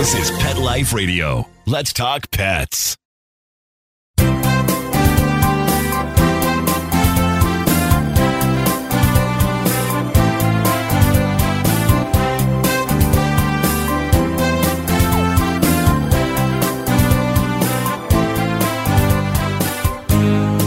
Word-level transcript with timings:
This 0.00 0.14
is 0.14 0.30
Pet 0.38 0.56
Life 0.56 0.94
Radio. 0.94 1.46
Let's 1.66 1.92
talk 1.92 2.30
pets. 2.30 2.96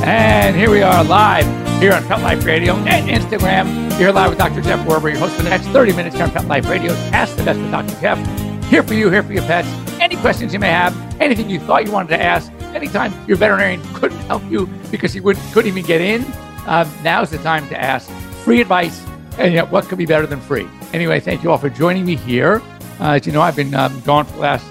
And 0.06 0.56
here 0.56 0.70
we 0.70 0.84
are 0.84 1.04
live 1.06 1.46
here 1.82 1.94
on 1.94 2.04
Pet 2.04 2.22
Life 2.22 2.46
Radio 2.46 2.76
and 2.76 3.10
Instagram. 3.10 4.00
You're 4.00 4.12
live 4.12 4.30
with 4.30 4.38
Dr. 4.38 4.62
Jeff 4.62 4.86
Werber, 4.86 5.10
your 5.10 5.18
host 5.18 5.36
for 5.38 5.42
the 5.42 5.50
next 5.50 5.66
30 5.70 5.94
minutes 5.94 6.16
here 6.16 6.26
on 6.26 6.32
Pet 6.32 6.46
Life 6.46 6.70
Radio. 6.70 6.94
Ask 7.12 7.36
the 7.36 7.42
Vets 7.42 7.58
with 7.58 7.72
Dr. 7.72 8.00
Jeff. 8.00 8.43
Here 8.70 8.84
for 8.84 8.94
you, 8.96 9.10
here 9.10 9.22
for 9.24 9.34
your 9.34 9.44
pets. 9.44 9.68
Any 10.00 10.16
questions 10.16 10.54
you 10.54 10.60
may 10.60 10.70
have, 10.70 10.96
anything 11.22 11.50
you 11.50 11.60
thought 11.60 11.86
you 11.86 11.92
wanted 11.92 12.10
to 12.10 12.22
ask, 12.22 12.52
anytime 12.74 13.14
your 13.28 13.38
veterinarian 13.38 13.82
couldn't 13.94 14.18
help 14.22 14.44
you 14.50 14.66
because 14.90 15.14
he 15.14 15.20
wouldn't, 15.20 15.46
couldn't 15.54 15.70
even 15.70 15.86
get 15.86 16.02
in, 16.02 16.26
um, 16.66 16.92
now's 17.04 17.30
the 17.30 17.38
time 17.40 17.68
to 17.70 17.80
ask 17.80 18.10
free 18.44 18.62
advice. 18.62 19.06
And 19.38 19.54
you 19.54 19.60
know, 19.60 19.66
what 19.66 19.86
could 19.86 19.98
be 19.98 20.06
better 20.06 20.26
than 20.26 20.40
free? 20.42 20.68
Anyway, 20.92 21.20
thank 21.20 21.44
you 21.44 21.52
all 21.52 21.58
for 21.58 21.70
joining 21.70 22.06
me 22.06 22.16
here. 22.16 22.62
Uh, 23.00 23.14
as 23.14 23.26
you 23.26 23.32
know, 23.32 23.42
I've 23.42 23.56
been 23.56 23.74
um, 23.74 24.00
gone 24.02 24.26
for 24.26 24.34
the 24.34 24.40
last 24.40 24.66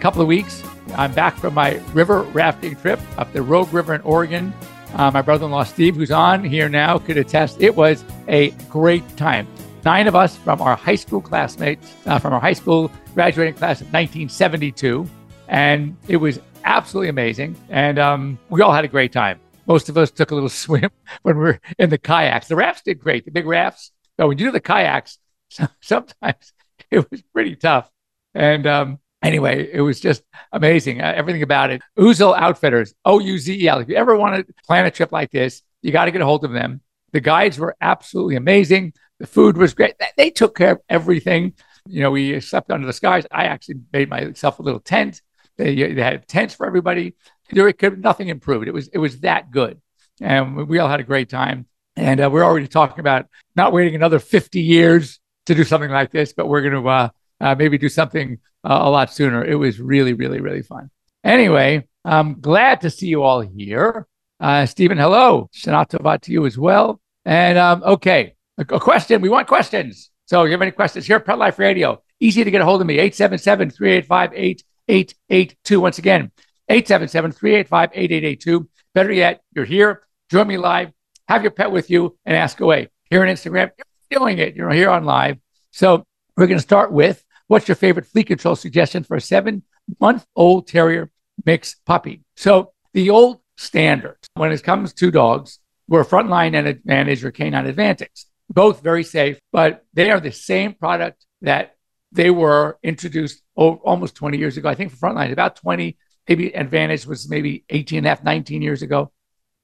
couple 0.00 0.20
of 0.20 0.28
weeks. 0.28 0.62
I'm 0.96 1.12
back 1.12 1.36
from 1.36 1.54
my 1.54 1.80
river 1.92 2.22
rafting 2.22 2.76
trip 2.76 3.00
up 3.18 3.32
the 3.32 3.42
Rogue 3.42 3.72
River 3.72 3.94
in 3.94 4.00
Oregon. 4.02 4.52
Uh, 4.94 5.10
my 5.10 5.22
brother 5.22 5.44
in 5.44 5.50
law, 5.50 5.64
Steve, 5.64 5.96
who's 5.96 6.10
on 6.10 6.42
here 6.42 6.68
now, 6.68 6.98
could 6.98 7.18
attest 7.18 7.60
it 7.60 7.74
was 7.74 8.04
a 8.28 8.50
great 8.70 9.04
time. 9.16 9.46
Nine 9.88 10.06
of 10.06 10.14
us 10.14 10.36
from 10.36 10.60
our 10.60 10.76
high 10.76 10.96
school 10.96 11.22
classmates, 11.22 11.96
uh, 12.04 12.18
from 12.18 12.34
our 12.34 12.40
high 12.40 12.52
school 12.52 12.90
graduating 13.14 13.54
class 13.54 13.80
of 13.80 13.86
1972. 13.86 15.08
And 15.48 15.96
it 16.08 16.18
was 16.18 16.38
absolutely 16.64 17.08
amazing. 17.08 17.56
And 17.70 17.98
um, 17.98 18.38
we 18.50 18.60
all 18.60 18.70
had 18.70 18.84
a 18.84 18.88
great 18.88 19.12
time. 19.12 19.40
Most 19.66 19.88
of 19.88 19.96
us 19.96 20.10
took 20.10 20.30
a 20.30 20.34
little 20.34 20.50
swim 20.66 20.90
when 21.22 21.38
we 21.38 21.42
were 21.42 21.60
in 21.78 21.88
the 21.88 21.96
kayaks. 21.96 22.48
The 22.48 22.56
rafts 22.56 22.82
did 22.82 23.00
great, 23.00 23.24
the 23.24 23.30
big 23.30 23.46
rafts. 23.46 23.90
But 24.18 24.28
when 24.28 24.36
you 24.36 24.44
do 24.44 24.50
the 24.50 24.60
kayaks, 24.60 25.16
sometimes 25.80 26.52
it 26.90 27.10
was 27.10 27.22
pretty 27.32 27.56
tough. 27.56 27.90
And 28.34 28.66
um, 28.66 28.98
anyway, 29.22 29.70
it 29.72 29.80
was 29.80 30.00
just 30.00 30.22
amazing. 30.52 31.00
Uh, 31.00 31.14
everything 31.16 31.42
about 31.42 31.70
it. 31.70 31.80
Ouzel 31.98 32.36
Outfitters, 32.36 32.92
O 33.06 33.20
U 33.20 33.38
Z 33.38 33.58
E 33.58 33.66
L. 33.66 33.78
If 33.78 33.88
you 33.88 33.96
ever 33.96 34.18
want 34.18 34.46
to 34.46 34.54
plan 34.66 34.84
a 34.84 34.90
trip 34.90 35.12
like 35.12 35.30
this, 35.30 35.62
you 35.80 35.92
got 35.92 36.04
to 36.04 36.10
get 36.10 36.20
a 36.20 36.26
hold 36.26 36.44
of 36.44 36.52
them. 36.52 36.82
The 37.12 37.20
guides 37.20 37.58
were 37.58 37.74
absolutely 37.80 38.36
amazing. 38.36 38.92
The 39.18 39.26
food 39.26 39.56
was 39.56 39.74
great. 39.74 39.94
They 40.16 40.30
took 40.30 40.56
care 40.56 40.72
of 40.72 40.80
everything. 40.88 41.54
You 41.86 42.02
know, 42.02 42.10
we 42.10 42.40
slept 42.40 42.70
under 42.70 42.86
the 42.86 42.92
skies. 42.92 43.26
I 43.30 43.44
actually 43.44 43.80
made 43.92 44.08
myself 44.08 44.58
a 44.58 44.62
little 44.62 44.80
tent. 44.80 45.22
They, 45.56 45.74
they 45.92 46.02
had 46.02 46.28
tents 46.28 46.54
for 46.54 46.66
everybody. 46.66 47.14
There 47.50 47.72
could 47.72 48.02
nothing 48.02 48.28
improved. 48.28 48.68
It 48.68 48.74
was 48.74 48.88
it 48.88 48.98
was 48.98 49.20
that 49.20 49.50
good, 49.50 49.80
and 50.20 50.68
we 50.68 50.78
all 50.78 50.88
had 50.88 51.00
a 51.00 51.04
great 51.04 51.28
time. 51.28 51.66
And 51.96 52.20
uh, 52.20 52.30
we're 52.30 52.44
already 52.44 52.68
talking 52.68 53.00
about 53.00 53.26
not 53.56 53.72
waiting 53.72 53.96
another 53.96 54.20
50 54.20 54.60
years 54.60 55.18
to 55.46 55.54
do 55.54 55.64
something 55.64 55.90
like 55.90 56.12
this, 56.12 56.32
but 56.32 56.46
we're 56.46 56.60
going 56.60 56.80
to 56.80 56.88
uh, 56.88 57.08
uh, 57.40 57.54
maybe 57.56 57.76
do 57.76 57.88
something 57.88 58.38
uh, 58.62 58.78
a 58.82 58.90
lot 58.90 59.12
sooner. 59.12 59.44
It 59.44 59.56
was 59.56 59.80
really, 59.80 60.12
really, 60.12 60.40
really 60.40 60.62
fun. 60.62 60.90
Anyway, 61.24 61.88
I'm 62.04 62.40
glad 62.40 62.82
to 62.82 62.90
see 62.90 63.08
you 63.08 63.24
all 63.24 63.40
here. 63.40 64.06
Uh, 64.38 64.66
Stephen, 64.66 64.98
hello. 64.98 65.50
Shana 65.52 65.88
Tova 65.88 66.20
to 66.20 66.32
you 66.32 66.46
as 66.46 66.56
well. 66.56 67.00
And 67.24 67.58
um, 67.58 67.82
okay, 67.82 68.34
a, 68.58 68.74
a, 68.74 68.80
question. 68.80 69.20
We 69.20 69.28
want 69.28 69.48
questions. 69.48 70.10
So 70.26 70.42
if 70.42 70.48
you 70.48 70.52
have 70.52 70.62
any 70.62 70.70
questions 70.70 71.06
here 71.06 71.16
at 71.16 71.24
Pet 71.24 71.38
Life 71.38 71.58
Radio, 71.58 72.02
easy 72.20 72.44
to 72.44 72.50
get 72.50 72.60
a 72.60 72.64
hold 72.64 72.80
of 72.80 72.86
me, 72.86 72.94
877 72.94 73.70
385 73.70 74.32
8882. 74.34 75.80
Once 75.80 75.98
again, 75.98 76.30
877 76.68 77.32
385 77.32 77.90
8882. 77.94 78.68
Better 78.94 79.12
yet, 79.12 79.42
you're 79.54 79.64
here. 79.64 80.02
Join 80.30 80.46
me 80.46 80.58
live 80.58 80.92
have 81.28 81.42
your 81.42 81.50
pet 81.50 81.70
with 81.70 81.90
you 81.90 82.16
and 82.24 82.36
ask 82.36 82.60
away. 82.60 82.88
Here 83.10 83.22
on 83.22 83.28
Instagram, 83.28 83.70
you're 83.76 84.20
doing 84.20 84.38
it. 84.38 84.56
You're 84.56 84.70
here 84.70 84.90
on 84.90 85.04
live. 85.04 85.38
So 85.70 86.04
we're 86.36 86.46
going 86.46 86.58
to 86.58 86.62
start 86.62 86.90
with 86.90 87.22
what's 87.46 87.68
your 87.68 87.76
favorite 87.76 88.06
flea 88.06 88.24
control 88.24 88.56
suggestion 88.56 89.04
for 89.04 89.16
a 89.16 89.20
seven 89.20 89.62
month 90.00 90.26
old 90.34 90.66
terrier 90.66 91.10
mix 91.44 91.76
puppy? 91.86 92.22
So 92.36 92.72
the 92.94 93.10
old 93.10 93.40
standard 93.56 94.16
when 94.34 94.52
it 94.52 94.62
comes 94.62 94.92
to 94.94 95.10
dogs 95.10 95.58
we're 95.88 96.04
frontline 96.04 96.54
and 96.54 96.68
advantage 96.68 97.24
or 97.24 97.30
canine 97.30 97.64
Advantix. 97.64 98.26
Both 98.48 98.82
very 98.82 99.04
safe, 99.04 99.38
but 99.52 99.84
they 99.92 100.10
are 100.10 100.20
the 100.20 100.32
same 100.32 100.74
product 100.74 101.24
that 101.42 101.76
they 102.12 102.30
were 102.30 102.78
introduced 102.82 103.42
over, 103.56 103.78
almost 103.78 104.14
20 104.14 104.38
years 104.38 104.56
ago. 104.56 104.68
I 104.68 104.74
think 104.74 104.90
for 104.90 104.96
frontline, 104.96 105.32
about 105.32 105.56
20, 105.56 105.96
maybe 106.28 106.54
advantage 106.54 107.06
was 107.06 107.28
maybe 107.28 107.64
18 107.68 107.98
and 107.98 108.06
a 108.06 108.10
half, 108.10 108.24
19 108.24 108.62
years 108.62 108.82
ago. 108.82 109.12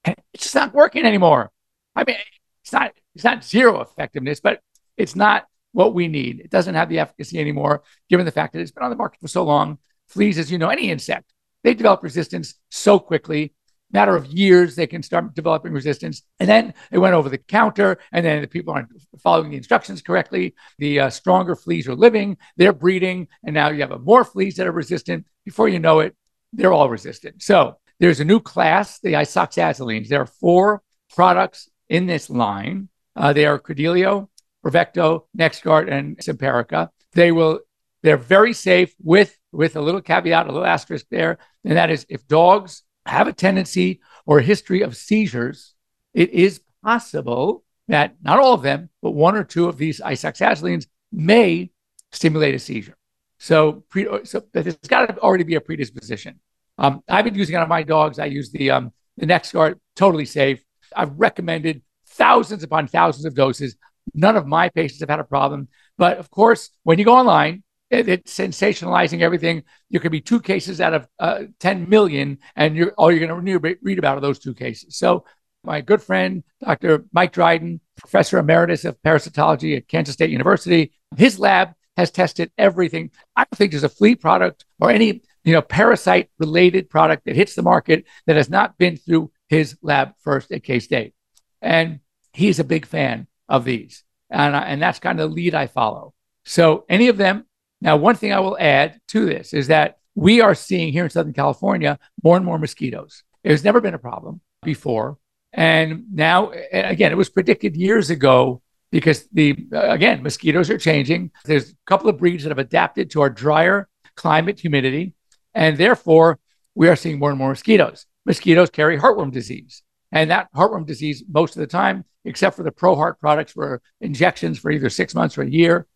And 0.05 0.15
it's 0.35 0.45
just 0.45 0.55
not 0.55 0.75
working 0.75 1.07
anymore. 1.07 1.51
I 1.97 2.05
mean, 2.05 2.17
it's 2.63 2.73
not 2.73 2.93
it's 3.15 3.25
not 3.25 3.45
zero 3.45 3.81
effectiveness, 3.81 4.41
but 4.41 4.61
it's 4.97 5.15
not 5.15 5.47
what 5.73 5.95
we 5.95 6.09
need. 6.09 6.41
It 6.41 6.51
doesn't 6.51 6.75
have 6.75 6.89
the 6.89 6.99
efficacy 6.99 7.39
anymore, 7.39 7.83
given 8.09 8.27
the 8.27 8.33
fact 8.33 8.53
that 8.53 8.61
it's 8.61 8.71
been 8.71 8.85
on 8.85 8.91
the 8.91 8.97
market 8.97 9.21
for 9.21 9.29
so 9.29 9.45
long. 9.45 9.79
Fleas, 10.09 10.39
as 10.39 10.51
you 10.51 10.59
know, 10.59 10.69
any 10.69 10.91
insect, 10.91 11.33
they 11.63 11.75
develop 11.75 12.03
resistance 12.03 12.55
so 12.71 12.99
quickly. 12.99 13.55
Matter 13.95 14.17
of 14.17 14.27
years, 14.27 14.75
they 14.75 14.89
can 14.89 15.05
start 15.05 15.35
developing 15.35 15.73
resistance. 15.73 16.23
And 16.41 16.49
then 16.49 16.75
it 16.91 16.99
went 16.99 17.15
over 17.15 17.29
the 17.29 17.39
counter, 17.39 17.99
and 18.11 18.27
then 18.27 18.43
the 18.43 18.49
people 18.49 18.75
aren't 18.75 18.89
following 19.23 19.53
the 19.53 19.57
instructions 19.57 20.03
correctly. 20.03 20.57
The 20.79 20.99
uh, 20.99 21.11
stronger 21.11 21.55
fleas 21.55 21.87
are 21.87 21.95
living, 21.95 22.37
they're 22.57 22.73
breeding, 22.73 23.29
and 23.45 23.55
now 23.55 23.71
you 23.71 23.83
have 23.83 24.01
more 24.01 24.25
fleas 24.25 24.57
that 24.57 24.67
are 24.67 24.73
resistant. 24.73 25.27
Before 25.45 25.69
you 25.69 25.79
know 25.79 26.01
it, 26.01 26.17
they're 26.53 26.73
all 26.73 26.91
resistant. 26.91 27.41
So 27.41 27.79
there's 28.01 28.19
a 28.19 28.25
new 28.25 28.41
class, 28.41 28.99
the 28.99 29.13
isoxazolines. 29.13 30.09
There 30.09 30.23
are 30.23 30.27
four 30.27 30.83
products 31.15 31.71
in 31.89 32.07
this 32.07 32.29
line. 32.29 32.89
Uh, 33.15 33.33
they 33.33 33.47
are 33.47 33.61
Credelio, 33.61 34.29
Bravecto, 34.67 35.27
NexGard, 35.39 35.89
and 35.89 36.19
Simparica. 36.19 36.89
They 37.13 37.31
will, 37.31 37.61
they're 38.03 38.17
very 38.17 38.55
safe 38.55 38.93
with, 39.01 39.39
with 39.53 39.77
a 39.77 39.81
little 39.81 40.01
caveat, 40.01 40.47
a 40.47 40.51
little 40.51 40.67
asterisk 40.67 41.07
there. 41.13 41.39
And 41.65 41.77
that 41.77 41.91
is 41.91 42.05
if 42.09 42.27
dogs 42.27 42.83
have 43.07 43.29
a 43.29 43.33
tendency 43.33 44.01
or 44.27 44.39
a 44.39 44.43
history 44.43 44.83
of 44.83 44.97
seizures, 44.97 45.75
it 46.13 46.31
is 46.31 46.61
possible 46.83 47.65
that 47.89 48.15
not 48.23 48.39
all 48.39 48.55
of 48.55 48.63
them, 48.63 48.89
but 49.03 49.11
one 49.11 49.37
or 49.37 49.45
two 49.45 49.69
of 49.69 49.77
these 49.77 50.01
isoxazolines 50.01 50.87
may 51.13 51.71
stimulate 52.13 52.55
a 52.55 52.59
seizure. 52.59 52.97
So, 53.39 53.85
pre, 53.91 54.07
so 54.25 54.43
there's 54.53 54.77
got 54.77 55.07
to 55.07 55.19
already 55.19 55.45
be 55.45 55.57
a 55.57 55.61
predisposition. 55.61 56.41
Um, 56.79 57.03
I've 57.09 57.25
been 57.25 57.35
using 57.35 57.57
it 57.57 57.59
on 57.59 57.69
my 57.69 57.83
dogs. 57.83 58.19
I 58.19 58.27
use 58.27 58.51
the 58.51 58.71
um, 58.71 58.93
the 59.17 59.27
NexGard, 59.27 59.79
totally 59.97 60.25
safe. 60.25 60.65
I've 60.97 61.13
recommended 61.19 61.83
thousands 62.07 62.63
upon 62.63 62.87
thousands 62.87 63.27
of 63.27 63.35
doses. 63.35 63.77
None 64.15 64.37
of 64.37 64.47
my 64.47 64.69
patients 64.71 65.01
have 65.01 65.11
had 65.11 65.21
a 65.21 65.25
problem. 65.25 65.69
But 65.99 66.19
of 66.19 66.31
course, 66.31 66.71
when 66.85 66.99
you 66.99 67.05
go 67.05 67.15
online, 67.15 67.64
it, 67.95 68.09
it's 68.09 68.37
sensationalizing 68.37 69.21
everything. 69.21 69.63
There 69.91 70.01
could 70.01 70.13
be 70.13 70.21
two 70.21 70.41
cases 70.41 70.81
out 70.81 70.95
of 70.95 71.09
uh, 71.19 71.45
10 71.61 71.89
million, 71.89 72.39
and 72.57 72.77
you're, 72.77 72.93
all 72.93 73.11
you're 73.11 73.27
going 73.27 73.45
to 73.45 73.77
read 73.83 73.99
about 73.99 74.19
are 74.19 74.21
those 74.21 74.39
two 74.39 74.55
cases. 74.55 74.97
So, 74.97 75.25
my 75.63 75.81
good 75.81 76.03
friend, 76.03 76.45
Dr. 76.63 77.07
Mike 77.13 77.33
Dryden, 77.33 77.81
professor 77.97 78.39
emeritus 78.39 78.85
of 78.85 79.01
parasitology 79.03 79.77
at 79.77 79.89
Kansas 79.89 80.13
State 80.13 80.29
University, 80.29 80.93
his 81.17 81.39
lab 81.39 81.73
has 81.97 82.11
tested 82.11 82.51
everything. 82.59 83.11
I 83.35 83.45
don't 83.45 83.57
think 83.57 83.71
there's 83.71 83.85
a 83.85 83.89
flea 83.89 84.15
product 84.15 84.65
or 84.81 84.91
any 84.91 85.23
you 85.45 85.53
know 85.53 85.63
parasite 85.63 86.29
related 86.39 86.91
product 86.91 87.25
that 87.25 87.37
hits 87.37 87.55
the 87.55 87.63
market 87.63 88.05
that 88.27 88.37
has 88.37 88.51
not 88.51 88.77
been 88.79 88.97
through 88.97 89.31
his 89.49 89.77
lab 89.83 90.13
first 90.23 90.51
at 90.53 90.65
K 90.65 90.81
State. 90.81 91.15
And 91.63 92.01
he's 92.33 92.59
a 92.59 92.65
big 92.65 92.87
fan 92.87 93.27
of 93.49 93.65
these. 93.65 94.05
And, 94.31 94.55
and 94.55 94.83
that's 94.83 94.99
kind 94.99 95.21
of 95.21 95.31
the 95.31 95.35
lead 95.35 95.55
I 95.55 95.67
follow. 95.67 96.15
So, 96.45 96.85
any 96.89 97.09
of 97.09 97.17
them. 97.17 97.47
Now, 97.85 97.97
one 97.97 98.17
thing 98.17 98.33
I 98.33 98.41
will 98.41 98.57
add 98.59 98.99
to 99.09 99.27
this 99.27 99.55
is 99.55 99.69
that 99.69 99.99
we 100.17 100.41
are 100.41 100.55
seeing 100.55 100.93
here 100.93 101.05
in 101.05 101.11
Southern 101.11 101.33
California 101.33 101.99
more 102.25 102.37
and 102.37 102.45
more 102.45 102.59
mosquitoes. 102.59 103.23
There's 103.45 103.63
never 103.63 103.81
been 103.81 103.95
a 103.95 103.99
problem 103.99 104.41
before. 104.63 105.19
And 105.53 106.07
now, 106.13 106.51
again, 106.73 107.13
it 107.13 107.17
was 107.17 107.29
predicted 107.29 107.77
years 107.77 108.11
ago 108.11 108.63
because 108.91 109.29
the, 109.33 109.57
uh, 109.73 109.91
again, 109.91 110.23
mosquitoes 110.23 110.71
are 110.71 110.79
changing. 110.79 111.31
There's 111.45 111.71
a 111.71 111.75
couple 111.87 112.09
of 112.09 112.19
breeds 112.19 112.43
that 112.43 112.51
have 112.51 112.59
adapted 112.59 113.11
to 113.13 113.21
our 113.21 113.31
drier 113.31 113.89
climate, 114.17 114.59
humidity. 114.59 115.15
And 115.55 115.77
therefore, 115.77 116.41
we 116.75 116.89
are 116.89 116.97
seeing 116.97 117.19
more 117.21 117.31
and 117.31 117.39
more 117.39 117.51
mosquitoes 117.51 118.07
mosquitoes 118.25 118.71
carry 118.71 118.99
heartworm 118.99 119.31
disease. 119.31 119.83
And 120.13 120.31
that 120.31 120.49
heartworm 120.55 120.87
disease, 120.87 121.25
most 121.29 121.57
of 121.57 121.61
the 121.61 121.67
time, 121.67 122.05
except 122.25 122.57
for 122.57 122.63
the 122.63 122.71
ProHeart 122.71 123.19
products, 123.19 123.55
were 123.55 123.83
injections 124.01 124.59
for 124.59 124.71
either 124.71 124.89
six 124.89 125.15
months 125.15 125.37
or 125.37 125.43
a 125.43 125.51
year, 125.51 125.87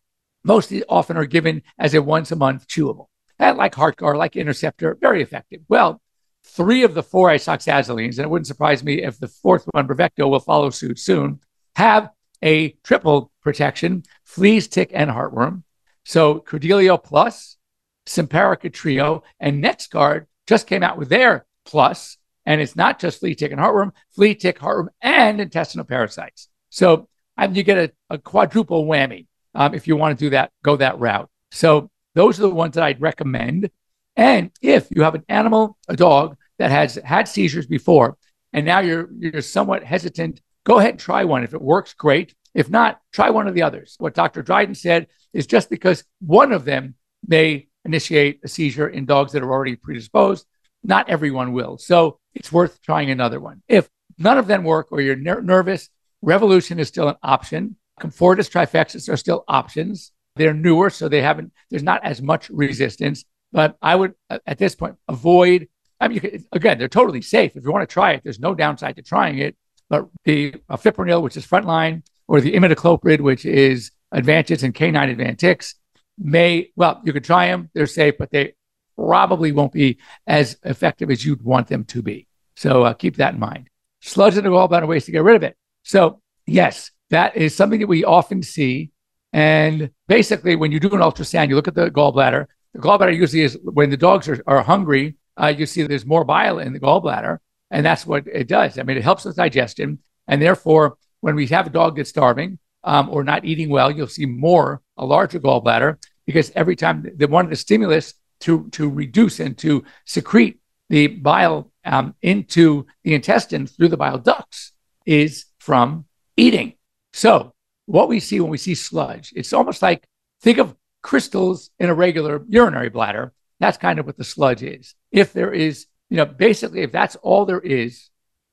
most 0.48 0.72
often 0.88 1.16
are 1.18 1.26
given 1.26 1.62
as 1.78 1.94
a 1.94 2.02
once 2.02 2.32
a 2.32 2.36
month 2.36 2.66
chewable. 2.66 3.06
And 3.38 3.58
like 3.58 3.74
HeartGard, 3.74 4.16
like 4.16 4.34
Interceptor, 4.34 4.96
very 5.00 5.22
effective. 5.22 5.60
Well, 5.68 6.00
three 6.44 6.82
of 6.82 6.94
the 6.94 7.02
four 7.02 7.28
isoxazolines, 7.28 8.16
and 8.16 8.20
it 8.20 8.30
wouldn't 8.30 8.46
surprise 8.46 8.82
me 8.82 9.02
if 9.02 9.18
the 9.18 9.28
fourth 9.28 9.64
one, 9.72 9.86
Bravecto, 9.86 10.28
will 10.28 10.40
follow 10.40 10.70
suit 10.70 10.98
soon, 10.98 11.40
have 11.76 12.08
a 12.42 12.70
triple 12.82 13.30
protection 13.42 14.02
fleas, 14.24 14.68
tick, 14.68 14.90
and 14.94 15.10
heartworm. 15.10 15.62
So 16.04 16.40
Credelio 16.40 17.02
Plus, 17.02 17.58
Simparica 18.06 18.72
Trio, 18.72 19.22
and 19.38 19.62
NexGard 19.62 20.26
just 20.46 20.66
came 20.66 20.82
out 20.82 20.96
with 20.96 21.10
their 21.10 21.44
plus, 21.66 22.16
and 22.46 22.60
it's 22.62 22.74
not 22.74 22.98
just 22.98 23.20
flea, 23.20 23.34
tick, 23.34 23.52
and 23.52 23.60
heartworm, 23.60 23.92
flea, 24.14 24.34
tick, 24.34 24.58
heartworm, 24.58 24.88
and 25.02 25.40
intestinal 25.40 25.84
parasites. 25.84 26.48
So 26.70 27.08
um, 27.36 27.54
you 27.54 27.62
get 27.62 27.78
a, 27.78 27.92
a 28.14 28.18
quadruple 28.18 28.86
whammy 28.86 29.26
um, 29.54 29.74
if 29.74 29.86
you 29.86 29.96
want 29.96 30.18
to 30.18 30.24
do 30.24 30.30
that, 30.30 30.50
go 30.62 30.76
that 30.76 30.98
route. 30.98 31.28
So 31.50 31.90
those 32.14 32.38
are 32.38 32.42
the 32.42 32.50
ones 32.50 32.74
that 32.74 32.84
I'd 32.84 33.00
recommend. 33.00 33.70
And 34.16 34.50
if 34.60 34.88
you 34.90 35.02
have 35.02 35.14
an 35.14 35.24
animal, 35.28 35.78
a 35.88 35.96
dog 35.96 36.36
that 36.58 36.70
has 36.70 36.96
had 36.96 37.28
seizures 37.28 37.66
before, 37.66 38.16
and 38.52 38.66
now 38.66 38.80
you're 38.80 39.08
you're 39.18 39.42
somewhat 39.42 39.84
hesitant, 39.84 40.40
go 40.64 40.78
ahead 40.78 40.90
and 40.90 41.00
try 41.00 41.24
one. 41.24 41.44
If 41.44 41.54
it 41.54 41.62
works, 41.62 41.94
great. 41.94 42.34
If 42.54 42.70
not, 42.70 43.00
try 43.12 43.30
one 43.30 43.46
of 43.46 43.54
the 43.54 43.62
others. 43.62 43.94
What 43.98 44.14
Dr. 44.14 44.42
Dryden 44.42 44.74
said 44.74 45.06
is 45.32 45.46
just 45.46 45.70
because 45.70 46.02
one 46.20 46.52
of 46.52 46.64
them 46.64 46.94
may 47.26 47.68
initiate 47.84 48.40
a 48.42 48.48
seizure 48.48 48.88
in 48.88 49.06
dogs 49.06 49.32
that 49.32 49.42
are 49.42 49.52
already 49.52 49.76
predisposed, 49.76 50.46
not 50.82 51.08
everyone 51.08 51.52
will. 51.52 51.78
So 51.78 52.18
it's 52.34 52.50
worth 52.50 52.80
trying 52.82 53.10
another 53.10 53.38
one. 53.38 53.62
If 53.68 53.88
none 54.16 54.38
of 54.38 54.46
them 54.46 54.64
work 54.64 54.88
or 54.90 55.00
you're 55.00 55.16
ner- 55.16 55.42
nervous, 55.42 55.90
Revolution 56.22 56.80
is 56.80 56.88
still 56.88 57.08
an 57.08 57.16
option. 57.22 57.76
Comfortis 58.00 58.50
trifexis 58.50 59.08
are 59.12 59.16
still 59.16 59.44
options. 59.48 60.12
They're 60.36 60.54
newer, 60.54 60.90
so 60.90 61.08
they 61.08 61.22
haven't, 61.22 61.52
there's 61.70 61.82
not 61.82 62.04
as 62.04 62.22
much 62.22 62.48
resistance. 62.50 63.24
But 63.52 63.76
I 63.82 63.96
would, 63.96 64.14
at 64.30 64.58
this 64.58 64.74
point, 64.74 64.96
avoid. 65.08 65.68
I 66.00 66.08
mean, 66.08 66.20
can, 66.20 66.44
again, 66.52 66.78
they're 66.78 66.88
totally 66.88 67.22
safe. 67.22 67.56
If 67.56 67.64
you 67.64 67.72
want 67.72 67.88
to 67.88 67.92
try 67.92 68.12
it, 68.12 68.22
there's 68.22 68.38
no 68.38 68.54
downside 68.54 68.96
to 68.96 69.02
trying 69.02 69.38
it. 69.38 69.56
But 69.88 70.08
the 70.24 70.54
uh, 70.68 70.76
fipronil, 70.76 71.22
which 71.22 71.36
is 71.36 71.46
frontline, 71.46 72.02
or 72.26 72.40
the 72.40 72.52
imidacloprid, 72.52 73.20
which 73.20 73.44
is 73.44 73.90
Advantage 74.12 74.62
and 74.62 74.74
Canine 74.74 75.16
Advantix, 75.16 75.74
may, 76.18 76.70
well, 76.76 77.00
you 77.04 77.12
could 77.12 77.24
try 77.24 77.46
them. 77.46 77.70
They're 77.74 77.86
safe, 77.86 78.14
but 78.18 78.30
they 78.30 78.54
probably 78.96 79.52
won't 79.52 79.72
be 79.72 79.98
as 80.26 80.58
effective 80.62 81.10
as 81.10 81.24
you'd 81.24 81.42
want 81.42 81.68
them 81.68 81.84
to 81.84 82.02
be. 82.02 82.26
So 82.56 82.82
uh, 82.82 82.92
keep 82.92 83.16
that 83.16 83.34
in 83.34 83.40
mind. 83.40 83.70
Sludge 84.00 84.36
in 84.36 84.44
the 84.44 84.50
gallbladder, 84.50 84.86
ways 84.86 85.06
to 85.06 85.12
get 85.12 85.22
rid 85.22 85.36
of 85.36 85.42
it. 85.42 85.56
So, 85.84 86.20
yes, 86.46 86.90
that 87.10 87.36
is 87.36 87.54
something 87.54 87.80
that 87.80 87.86
we 87.86 88.04
often 88.04 88.42
see. 88.42 88.90
And 89.32 89.90
basically, 90.06 90.56
when 90.56 90.72
you 90.72 90.80
do 90.80 90.90
an 90.90 91.00
ultrasound, 91.00 91.48
you 91.48 91.56
look 91.56 91.68
at 91.68 91.74
the 91.74 91.90
gallbladder. 91.90 92.46
The 92.74 92.80
gallbladder 92.80 93.16
usually 93.16 93.42
is 93.42 93.58
when 93.62 93.90
the 93.90 93.96
dogs 93.96 94.28
are, 94.28 94.42
are 94.46 94.62
hungry, 94.62 95.16
uh, 95.40 95.52
you 95.56 95.66
see 95.66 95.82
there's 95.82 96.06
more 96.06 96.24
bile 96.24 96.58
in 96.58 96.72
the 96.72 96.80
gallbladder. 96.80 97.38
And 97.70 97.84
that's 97.84 98.06
what 98.06 98.26
it 98.26 98.48
does. 98.48 98.78
I 98.78 98.82
mean, 98.82 98.96
it 98.96 99.04
helps 99.04 99.24
with 99.24 99.36
digestion. 99.36 99.98
And 100.26 100.40
therefore, 100.40 100.96
when 101.20 101.34
we 101.34 101.46
have 101.48 101.66
a 101.66 101.70
dog 101.70 101.96
that's 101.96 102.10
starving 102.10 102.58
um, 102.84 103.08
or 103.10 103.24
not 103.24 103.44
eating 103.44 103.68
well, 103.70 103.90
you'll 103.90 104.06
see 104.06 104.26
more, 104.26 104.82
a 104.96 105.04
larger 105.04 105.38
gallbladder, 105.38 105.98
because 106.26 106.50
every 106.54 106.76
time 106.76 107.06
the 107.16 107.28
one 107.28 107.44
of 107.44 107.50
the 107.50 107.56
stimulus 107.56 108.14
to, 108.40 108.68
to 108.70 108.88
reduce 108.88 109.40
and 109.40 109.56
to 109.58 109.84
secrete 110.04 110.60
the 110.88 111.08
bile 111.08 111.70
um, 111.84 112.14
into 112.22 112.86
the 113.04 113.14
intestine 113.14 113.66
through 113.66 113.88
the 113.88 113.96
bile 113.96 114.18
ducts 114.18 114.72
is 115.04 115.46
from 115.58 116.06
eating. 116.36 116.74
So, 117.12 117.54
what 117.86 118.08
we 118.08 118.20
see 118.20 118.40
when 118.40 118.50
we 118.50 118.58
see 118.58 118.74
sludge, 118.74 119.32
it's 119.34 119.52
almost 119.52 119.82
like 119.82 120.06
think 120.42 120.58
of 120.58 120.76
crystals 121.02 121.70
in 121.78 121.88
a 121.88 121.94
regular 121.94 122.44
urinary 122.48 122.90
bladder. 122.90 123.32
That's 123.60 123.78
kind 123.78 123.98
of 123.98 124.06
what 124.06 124.16
the 124.16 124.24
sludge 124.24 124.62
is. 124.62 124.94
If 125.10 125.32
there 125.32 125.52
is, 125.52 125.86
you 126.10 126.16
know, 126.16 126.26
basically, 126.26 126.82
if 126.82 126.92
that's 126.92 127.16
all 127.16 127.44
there 127.44 127.60
is 127.60 128.10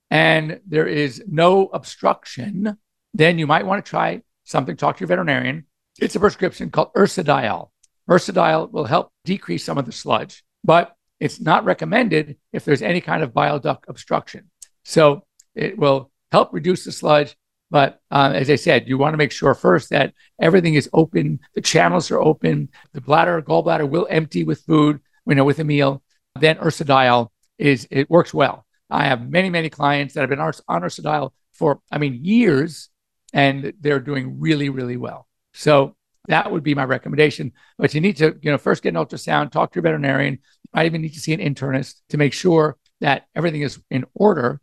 and 0.09 0.61
there 0.65 0.87
is 0.87 1.23
no 1.27 1.67
obstruction, 1.67 2.77
then 3.13 3.37
you 3.37 3.47
might 3.47 3.65
want 3.65 3.83
to 3.83 3.89
try 3.89 4.21
something, 4.45 4.77
talk 4.77 4.97
to 4.97 5.01
your 5.01 5.07
veterinarian. 5.07 5.65
It's 5.99 6.15
a 6.15 6.19
prescription 6.19 6.69
called 6.69 6.93
Ursodiol. 6.93 7.69
Ursodiol 8.09 8.71
will 8.71 8.85
help 8.85 9.11
decrease 9.23 9.63
some 9.63 9.77
of 9.77 9.85
the 9.85 9.91
sludge, 9.91 10.43
but 10.63 10.95
it's 11.19 11.39
not 11.39 11.65
recommended 11.65 12.37
if 12.51 12.65
there's 12.65 12.81
any 12.81 13.01
kind 13.01 13.23
of 13.23 13.33
bile 13.33 13.59
duct 13.59 13.85
obstruction. 13.87 14.49
So 14.83 15.25
it 15.55 15.77
will 15.77 16.11
help 16.31 16.53
reduce 16.53 16.83
the 16.83 16.91
sludge 16.91 17.35
but 17.75 17.99
uh, 18.09 18.31
as 18.33 18.49
I 18.49 18.55
said, 18.55 18.87
you 18.87 18.97
want 18.97 19.11
to 19.11 19.17
make 19.17 19.33
sure 19.33 19.53
first 19.53 19.89
that 19.89 20.13
everything 20.39 20.75
is 20.75 20.89
open, 20.93 21.41
the 21.55 21.59
channels 21.59 22.09
are 22.09 22.21
open, 22.21 22.69
the 22.93 23.01
bladder, 23.01 23.41
gallbladder 23.41 23.89
will 23.89 24.07
empty 24.09 24.45
with 24.45 24.61
food, 24.61 25.01
you 25.27 25.35
know, 25.35 25.43
with 25.43 25.59
a 25.59 25.65
meal. 25.65 26.01
Then 26.39 26.55
ursodiol 26.55 27.31
is 27.57 27.85
it 27.91 28.09
works 28.09 28.33
well. 28.33 28.65
I 28.89 29.07
have 29.07 29.29
many, 29.29 29.49
many 29.49 29.69
clients 29.69 30.13
that 30.13 30.21
have 30.21 30.29
been 30.29 30.39
on 30.39 30.53
ursodiol 30.53 31.31
for, 31.51 31.81
I 31.91 31.97
mean, 31.97 32.23
years, 32.23 32.87
and 33.33 33.73
they're 33.81 33.99
doing 33.99 34.39
really, 34.39 34.69
really 34.69 34.95
well. 34.95 35.27
So 35.53 35.97
that 36.29 36.49
would 36.49 36.63
be 36.63 36.75
my 36.75 36.85
recommendation. 36.85 37.51
But 37.77 37.93
you 37.93 37.99
need 37.99 38.15
to, 38.17 38.37
you 38.41 38.51
know, 38.51 38.57
first 38.57 38.83
get 38.83 38.95
an 38.95 39.05
ultrasound, 39.05 39.51
talk 39.51 39.73
to 39.73 39.79
your 39.79 39.83
veterinarian. 39.83 40.35
You 40.35 40.69
might 40.73 40.85
even 40.85 41.01
need 41.01 41.15
to 41.15 41.19
see 41.19 41.33
an 41.33 41.41
internist 41.41 41.95
to 42.11 42.17
make 42.17 42.31
sure 42.31 42.77
that 43.01 43.25
everything 43.35 43.63
is 43.63 43.81
in 43.91 44.05
order. 44.13 44.61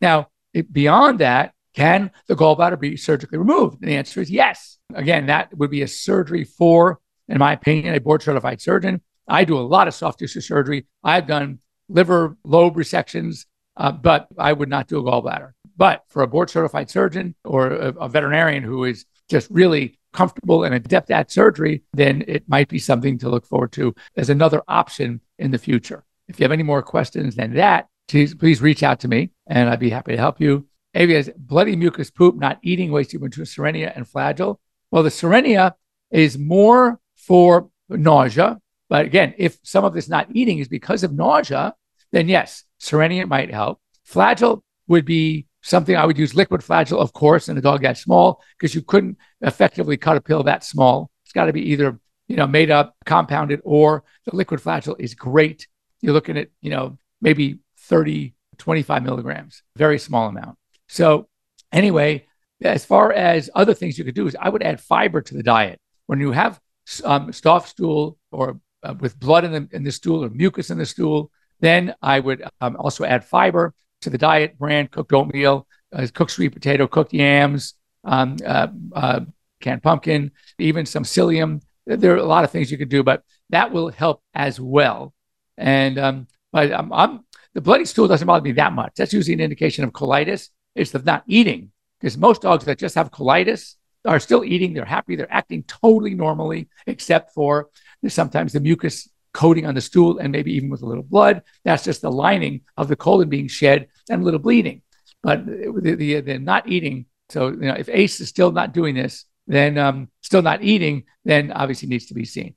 Now, 0.00 0.28
it, 0.54 0.72
beyond 0.72 1.18
that, 1.18 1.53
can 1.74 2.10
the 2.28 2.36
gallbladder 2.36 2.78
be 2.78 2.96
surgically 2.96 3.38
removed? 3.38 3.80
And 3.80 3.90
the 3.90 3.96
answer 3.96 4.20
is 4.20 4.30
yes. 4.30 4.78
Again, 4.94 5.26
that 5.26 5.56
would 5.56 5.70
be 5.70 5.82
a 5.82 5.88
surgery 5.88 6.44
for, 6.44 7.00
in 7.28 7.38
my 7.38 7.52
opinion, 7.52 7.94
a 7.94 8.00
board 8.00 8.22
certified 8.22 8.60
surgeon. 8.60 9.00
I 9.26 9.44
do 9.44 9.58
a 9.58 9.60
lot 9.60 9.88
of 9.88 9.94
soft 9.94 10.20
tissue 10.20 10.40
surgery. 10.40 10.86
I've 11.02 11.26
done 11.26 11.58
liver 11.88 12.36
lobe 12.44 12.76
resections, 12.76 13.46
uh, 13.76 13.92
but 13.92 14.28
I 14.38 14.52
would 14.52 14.68
not 14.68 14.86
do 14.86 14.98
a 14.98 15.02
gallbladder. 15.02 15.52
But 15.76 16.04
for 16.08 16.22
a 16.22 16.28
board 16.28 16.50
certified 16.50 16.90
surgeon 16.90 17.34
or 17.44 17.68
a, 17.68 17.88
a 17.88 18.08
veterinarian 18.08 18.62
who 18.62 18.84
is 18.84 19.06
just 19.28 19.50
really 19.50 19.98
comfortable 20.12 20.62
and 20.62 20.74
adept 20.74 21.10
at 21.10 21.32
surgery, 21.32 21.82
then 21.92 22.22
it 22.28 22.48
might 22.48 22.68
be 22.68 22.78
something 22.78 23.18
to 23.18 23.28
look 23.28 23.44
forward 23.44 23.72
to 23.72 23.94
as 24.16 24.30
another 24.30 24.62
option 24.68 25.20
in 25.38 25.50
the 25.50 25.58
future. 25.58 26.04
If 26.28 26.38
you 26.38 26.44
have 26.44 26.52
any 26.52 26.62
more 26.62 26.82
questions 26.82 27.34
than 27.34 27.54
that, 27.54 27.88
please, 28.06 28.34
please 28.34 28.62
reach 28.62 28.82
out 28.84 29.00
to 29.00 29.08
me 29.08 29.30
and 29.48 29.68
I'd 29.68 29.80
be 29.80 29.90
happy 29.90 30.12
to 30.12 30.18
help 30.18 30.40
you. 30.40 30.66
Maybe 30.94 31.14
has 31.14 31.30
bloody 31.36 31.76
mucus 31.76 32.10
poop, 32.10 32.36
not 32.36 32.58
eating 32.62 32.92
waste 32.92 33.12
you 33.12 33.24
into 33.24 33.42
Cerenia 33.42 33.94
and 33.94 34.06
Flagyl. 34.06 34.58
Well, 34.90 35.02
the 35.02 35.10
Cerenia 35.10 35.72
is 36.10 36.38
more 36.38 37.00
for 37.16 37.68
nausea. 37.88 38.60
But 38.88 39.06
again, 39.06 39.34
if 39.36 39.58
some 39.62 39.84
of 39.84 39.92
this 39.92 40.08
not 40.08 40.28
eating 40.32 40.58
is 40.58 40.68
because 40.68 41.02
of 41.02 41.12
nausea, 41.12 41.74
then 42.12 42.28
yes, 42.28 42.64
Cerenia 42.80 43.26
might 43.26 43.50
help. 43.52 43.80
Flagyl 44.08 44.62
would 44.86 45.04
be 45.04 45.46
something 45.62 45.96
I 45.96 46.06
would 46.06 46.18
use 46.18 46.34
liquid 46.34 46.60
Flagyl, 46.60 46.98
of 46.98 47.12
course, 47.12 47.48
in 47.48 47.58
a 47.58 47.60
dog 47.60 47.82
that 47.82 47.98
small, 47.98 48.42
because 48.56 48.74
you 48.74 48.82
couldn't 48.82 49.16
effectively 49.40 49.96
cut 49.96 50.16
a 50.16 50.20
pill 50.20 50.42
that 50.44 50.62
small. 50.62 51.10
It's 51.24 51.32
got 51.32 51.46
to 51.46 51.52
be 51.52 51.72
either, 51.72 51.98
you 52.28 52.36
know, 52.36 52.46
made 52.46 52.70
up, 52.70 52.94
compounded, 53.04 53.60
or 53.64 54.04
the 54.26 54.36
liquid 54.36 54.60
Flagyl 54.60 54.94
is 55.00 55.14
great. 55.14 55.66
You're 56.02 56.12
looking 56.12 56.36
at, 56.36 56.50
you 56.60 56.70
know, 56.70 56.98
maybe 57.20 57.58
30, 57.78 58.34
25 58.58 59.02
milligrams, 59.02 59.62
very 59.74 59.98
small 59.98 60.28
amount. 60.28 60.56
So, 60.88 61.28
anyway, 61.72 62.26
as 62.62 62.84
far 62.84 63.12
as 63.12 63.50
other 63.54 63.74
things 63.74 63.98
you 63.98 64.04
could 64.04 64.14
do 64.14 64.26
is 64.26 64.36
I 64.38 64.48
would 64.48 64.62
add 64.62 64.80
fiber 64.80 65.20
to 65.20 65.34
the 65.34 65.42
diet. 65.42 65.80
When 66.06 66.20
you 66.20 66.32
have 66.32 66.60
um, 67.04 67.32
soft 67.32 67.68
stool 67.68 68.18
or 68.30 68.60
uh, 68.82 68.94
with 69.00 69.18
blood 69.18 69.44
in 69.44 69.52
the, 69.52 69.68
in 69.72 69.82
the 69.82 69.92
stool 69.92 70.24
or 70.24 70.30
mucus 70.30 70.70
in 70.70 70.78
the 70.78 70.86
stool, 70.86 71.30
then 71.60 71.94
I 72.02 72.20
would 72.20 72.46
um, 72.60 72.76
also 72.76 73.04
add 73.04 73.24
fiber 73.24 73.74
to 74.02 74.10
the 74.10 74.18
diet, 74.18 74.58
bran, 74.58 74.88
cooked 74.88 75.12
oatmeal, 75.12 75.66
uh, 75.92 76.06
cooked 76.12 76.30
sweet 76.30 76.50
potato, 76.50 76.86
cooked 76.86 77.14
yams, 77.14 77.74
um, 78.04 78.36
uh, 78.44 78.68
uh, 78.94 79.20
canned 79.60 79.82
pumpkin, 79.82 80.30
even 80.58 80.84
some 80.84 81.04
psyllium. 81.04 81.62
There 81.86 82.12
are 82.12 82.18
a 82.18 82.24
lot 82.24 82.44
of 82.44 82.50
things 82.50 82.70
you 82.70 82.78
could 82.78 82.88
do, 82.88 83.02
but 83.02 83.22
that 83.50 83.72
will 83.72 83.88
help 83.88 84.22
as 84.34 84.60
well. 84.60 85.14
And 85.56 85.98
um, 85.98 86.26
but 86.52 86.72
I'm, 86.72 86.92
I'm 86.92 87.20
the 87.54 87.60
bloody 87.60 87.84
stool 87.84 88.08
doesn't 88.08 88.26
bother 88.26 88.44
me 88.44 88.52
that 88.52 88.72
much. 88.72 88.92
That's 88.96 89.12
usually 89.12 89.34
an 89.34 89.40
indication 89.40 89.84
of 89.84 89.92
colitis. 89.92 90.48
It's 90.74 90.94
of 90.94 91.04
not 91.04 91.24
eating 91.26 91.70
because 92.00 92.18
most 92.18 92.42
dogs 92.42 92.64
that 92.64 92.78
just 92.78 92.94
have 92.94 93.10
colitis 93.10 93.74
are 94.04 94.20
still 94.20 94.44
eating. 94.44 94.74
They're 94.74 94.84
happy. 94.84 95.16
They're 95.16 95.32
acting 95.32 95.62
totally 95.64 96.14
normally, 96.14 96.68
except 96.86 97.32
for 97.32 97.70
sometimes 98.08 98.52
the 98.52 98.60
mucus 98.60 99.08
coating 99.32 99.66
on 99.66 99.74
the 99.74 99.80
stool 99.80 100.18
and 100.18 100.30
maybe 100.30 100.52
even 100.54 100.70
with 100.70 100.82
a 100.82 100.86
little 100.86 101.02
blood. 101.02 101.42
That's 101.64 101.84
just 101.84 102.02
the 102.02 102.10
lining 102.10 102.62
of 102.76 102.88
the 102.88 102.96
colon 102.96 103.28
being 103.28 103.48
shed 103.48 103.88
and 104.08 104.22
a 104.22 104.24
little 104.24 104.40
bleeding. 104.40 104.82
But 105.22 105.46
the, 105.46 105.96
the, 105.98 106.20
the 106.20 106.38
not 106.38 106.68
eating. 106.68 107.06
So, 107.30 107.48
you 107.48 107.56
know, 107.56 107.74
if 107.74 107.88
ACE 107.88 108.20
is 108.20 108.28
still 108.28 108.52
not 108.52 108.74
doing 108.74 108.94
this, 108.94 109.24
then 109.46 109.78
um, 109.78 110.08
still 110.20 110.42
not 110.42 110.62
eating, 110.62 111.04
then 111.24 111.50
obviously 111.52 111.88
needs 111.88 112.06
to 112.06 112.14
be 112.14 112.24
seen. 112.24 112.54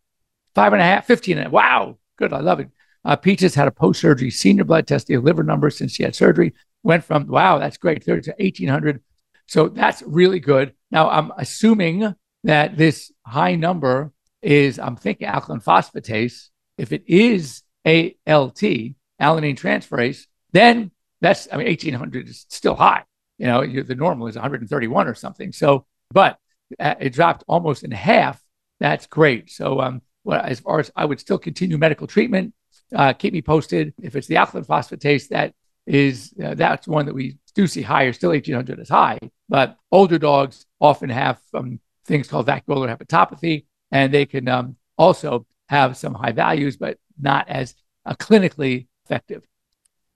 Five 0.53 0.73
and 0.73 0.81
a 0.81 0.85
half, 0.85 1.05
15 1.05 1.37
and 1.37 1.39
a 1.39 1.43
half. 1.45 1.51
Wow. 1.51 1.97
Good. 2.17 2.33
I 2.33 2.39
love 2.39 2.59
it. 2.59 2.69
Uh, 3.05 3.15
Peaches 3.15 3.55
had 3.55 3.67
a 3.67 3.71
post 3.71 4.01
surgery 4.01 4.29
senior 4.29 4.65
blood 4.65 4.85
test, 4.85 5.07
the 5.07 5.17
liver 5.17 5.43
number 5.43 5.69
since 5.69 5.93
she 5.93 6.03
had 6.03 6.15
surgery 6.15 6.53
went 6.87 7.03
from, 7.03 7.27
wow, 7.27 7.59
that's 7.59 7.77
great, 7.77 8.01
30 8.01 8.21
to 8.21 8.35
1800. 8.39 9.03
So 9.45 9.67
that's 9.67 10.01
really 10.03 10.39
good. 10.39 10.73
Now, 10.89 11.09
I'm 11.09 11.33
assuming 11.37 12.15
that 12.45 12.77
this 12.77 13.11
high 13.25 13.55
number 13.55 14.13
is, 14.41 14.79
I'm 14.79 14.95
thinking 14.95 15.27
alkaline 15.27 15.59
phosphatase. 15.59 16.47
If 16.77 16.93
it 16.93 17.03
is 17.05 17.63
ALT, 17.85 18.61
alanine 19.21 19.59
transferase, 19.59 20.27
then 20.53 20.91
that's, 21.19 21.49
I 21.51 21.57
mean, 21.57 21.67
1800 21.67 22.29
is 22.29 22.45
still 22.47 22.75
high. 22.75 23.03
You 23.37 23.47
know, 23.47 23.83
the 23.83 23.93
normal 23.93 24.27
is 24.27 24.35
131 24.35 25.07
or 25.09 25.13
something. 25.13 25.51
So, 25.51 25.85
but 26.11 26.39
uh, 26.79 26.95
it 27.01 27.11
dropped 27.11 27.43
almost 27.49 27.83
in 27.83 27.91
half. 27.91 28.41
That's 28.79 29.07
great. 29.07 29.51
So, 29.51 29.81
um, 29.81 30.01
well, 30.23 30.41
as 30.41 30.61
far 30.61 30.79
as 30.79 30.89
I 30.95 31.03
would 31.03 31.19
still 31.19 31.37
continue 31.37 31.77
medical 31.77 32.07
treatment, 32.07 32.53
uh, 32.95 33.11
keep 33.11 33.33
me 33.33 33.41
posted. 33.41 33.93
If 34.01 34.15
it's 34.15 34.27
the 34.27 34.37
alkaline 34.37 34.63
phosphatase, 34.63 35.27
that 35.29 35.53
is 35.87 36.33
uh, 36.43 36.53
that's 36.53 36.87
one 36.87 37.05
that 37.05 37.15
we 37.15 37.37
do 37.55 37.65
see 37.65 37.81
higher. 37.81 38.13
Still, 38.13 38.29
1800 38.29 38.79
is 38.79 38.89
high, 38.89 39.17
but 39.49 39.77
older 39.91 40.19
dogs 40.19 40.65
often 40.79 41.09
have 41.09 41.39
um, 41.53 41.79
things 42.05 42.27
called 42.27 42.45
vacuolar 42.47 42.95
hepatopathy, 42.95 43.65
and 43.91 44.13
they 44.13 44.25
can 44.25 44.47
um, 44.47 44.75
also 44.97 45.47
have 45.69 45.97
some 45.97 46.13
high 46.13 46.31
values, 46.31 46.77
but 46.77 46.97
not 47.19 47.47
as 47.49 47.73
uh, 48.05 48.13
clinically 48.15 48.87
effective. 49.05 49.43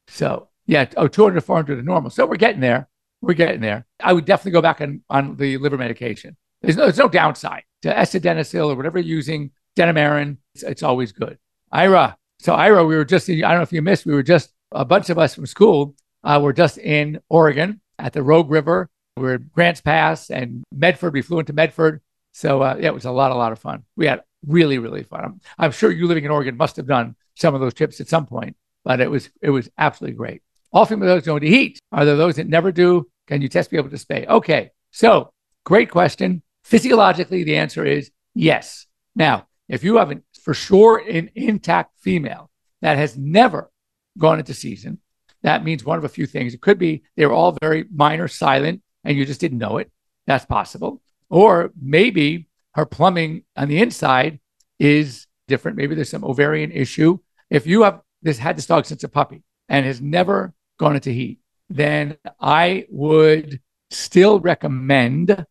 So, 0.07 0.49
yeah, 0.65 0.85
oh, 0.97 1.07
200 1.07 1.35
to 1.35 1.41
400 1.41 1.79
is 1.79 1.85
normal. 1.85 2.09
So 2.09 2.25
we're 2.25 2.35
getting 2.35 2.61
there. 2.61 2.89
We're 3.21 3.33
getting 3.33 3.61
there. 3.61 3.85
I 4.03 4.13
would 4.13 4.25
definitely 4.25 4.51
go 4.51 4.61
back 4.61 4.81
on, 4.81 5.01
on 5.09 5.35
the 5.35 5.57
liver 5.57 5.77
medication. 5.77 6.35
There's 6.61 6.77
no, 6.77 6.83
there's 6.83 6.97
no 6.97 7.07
downside 7.07 7.63
to 7.83 7.93
esidenocil 7.93 8.71
or 8.71 8.75
whatever 8.75 8.99
you're 8.99 9.15
using, 9.15 9.51
Denamarin. 9.77 10.37
It's, 10.55 10.63
it's 10.63 10.83
always 10.83 11.11
good. 11.11 11.37
Ira. 11.71 12.17
So, 12.39 12.53
Ira, 12.53 12.85
we 12.85 12.95
were 12.95 13.05
just, 13.05 13.29
I 13.29 13.33
don't 13.33 13.55
know 13.55 13.61
if 13.61 13.73
you 13.73 13.81
missed, 13.81 14.05
we 14.05 14.13
were 14.13 14.23
just, 14.23 14.51
a 14.71 14.85
bunch 14.85 15.09
of 15.09 15.17
us 15.17 15.35
from 15.35 15.45
school 15.45 15.95
uh, 16.23 16.39
were 16.41 16.53
just 16.53 16.77
in 16.77 17.19
Oregon 17.29 17.81
at 17.99 18.13
the 18.13 18.23
Rogue 18.23 18.49
River. 18.49 18.89
We 19.17 19.23
were 19.23 19.33
at 19.33 19.51
Grants 19.51 19.81
Pass 19.81 20.29
and 20.29 20.63
Medford. 20.71 21.13
We 21.13 21.21
flew 21.21 21.39
into 21.39 21.53
Medford. 21.53 22.01
So, 22.31 22.61
uh, 22.61 22.77
yeah, 22.79 22.87
it 22.87 22.93
was 22.93 23.05
a 23.05 23.11
lot, 23.11 23.31
a 23.31 23.35
lot 23.35 23.51
of 23.51 23.59
fun. 23.59 23.83
We 23.95 24.07
had 24.07 24.21
really, 24.47 24.77
really 24.77 25.03
fun. 25.03 25.23
I'm, 25.23 25.41
I'm 25.57 25.71
sure 25.71 25.91
you 25.91 26.07
living 26.07 26.23
in 26.23 26.31
Oregon 26.31 26.55
must 26.55 26.77
have 26.77 26.87
done 26.87 27.15
some 27.35 27.53
of 27.53 27.61
those 27.61 27.73
trips 27.73 27.99
at 27.99 28.07
some 28.07 28.25
point, 28.25 28.55
but 28.83 29.01
it 29.01 29.11
was, 29.11 29.29
it 29.41 29.49
was 29.49 29.69
absolutely 29.77 30.15
great. 30.15 30.41
All 30.71 30.85
female 30.85 31.09
dogs 31.09 31.25
going 31.25 31.41
to 31.41 31.49
heat. 31.49 31.79
Are 31.91 32.05
there 32.05 32.15
those 32.15 32.37
that 32.37 32.47
never 32.47 32.71
do? 32.71 33.09
Can 33.27 33.41
you 33.41 33.49
test 33.49 33.69
be 33.69 33.77
able 33.77 33.89
to 33.89 33.97
spay? 33.97 34.27
Okay. 34.27 34.71
So, 34.91 35.31
great 35.65 35.91
question. 35.91 36.41
Physiologically, 36.63 37.43
the 37.43 37.57
answer 37.57 37.85
is 37.85 38.11
yes. 38.33 38.87
Now, 39.15 39.47
if 39.67 39.83
you 39.83 39.97
have 39.97 40.11
an, 40.11 40.23
for 40.43 40.53
sure 40.53 40.97
an 40.97 41.29
intact 41.35 41.97
female 41.99 42.49
that 42.81 42.97
has 42.97 43.17
never 43.17 43.70
gone 44.17 44.39
into 44.39 44.53
season, 44.53 44.99
that 45.43 45.63
means 45.63 45.83
one 45.83 45.97
of 45.97 46.03
a 46.03 46.09
few 46.09 46.25
things. 46.25 46.53
It 46.53 46.61
could 46.61 46.77
be 46.77 47.03
they 47.15 47.25
were 47.25 47.33
all 47.33 47.57
very 47.61 47.85
minor, 47.93 48.27
silent, 48.27 48.81
and 49.03 49.17
you 49.17 49.25
just 49.25 49.41
didn't 49.41 49.57
know 49.57 49.77
it. 49.77 49.91
That's 50.27 50.45
possible. 50.45 51.01
Or 51.29 51.71
maybe 51.81 52.47
her 52.75 52.85
plumbing 52.85 53.43
on 53.55 53.67
the 53.67 53.79
inside 53.79 54.39
is 54.79 55.27
different. 55.47 55.77
Maybe 55.77 55.95
there's 55.95 56.09
some 56.09 56.23
ovarian 56.23 56.71
issue. 56.71 57.17
If 57.49 57.65
you 57.67 57.83
have 57.83 58.01
this 58.21 58.37
had 58.37 58.57
this 58.57 58.67
dog 58.67 58.85
since 58.85 59.03
a 59.03 59.09
puppy 59.09 59.43
and 59.67 59.85
has 59.85 60.01
never 60.01 60.53
gone 60.77 60.95
into 60.95 61.11
heat, 61.11 61.39
then 61.69 62.17
I 62.39 62.85
would 62.89 63.61
still 63.89 64.39
recommend 64.39 65.45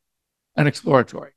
an 0.57 0.67
exploratory 0.67 1.33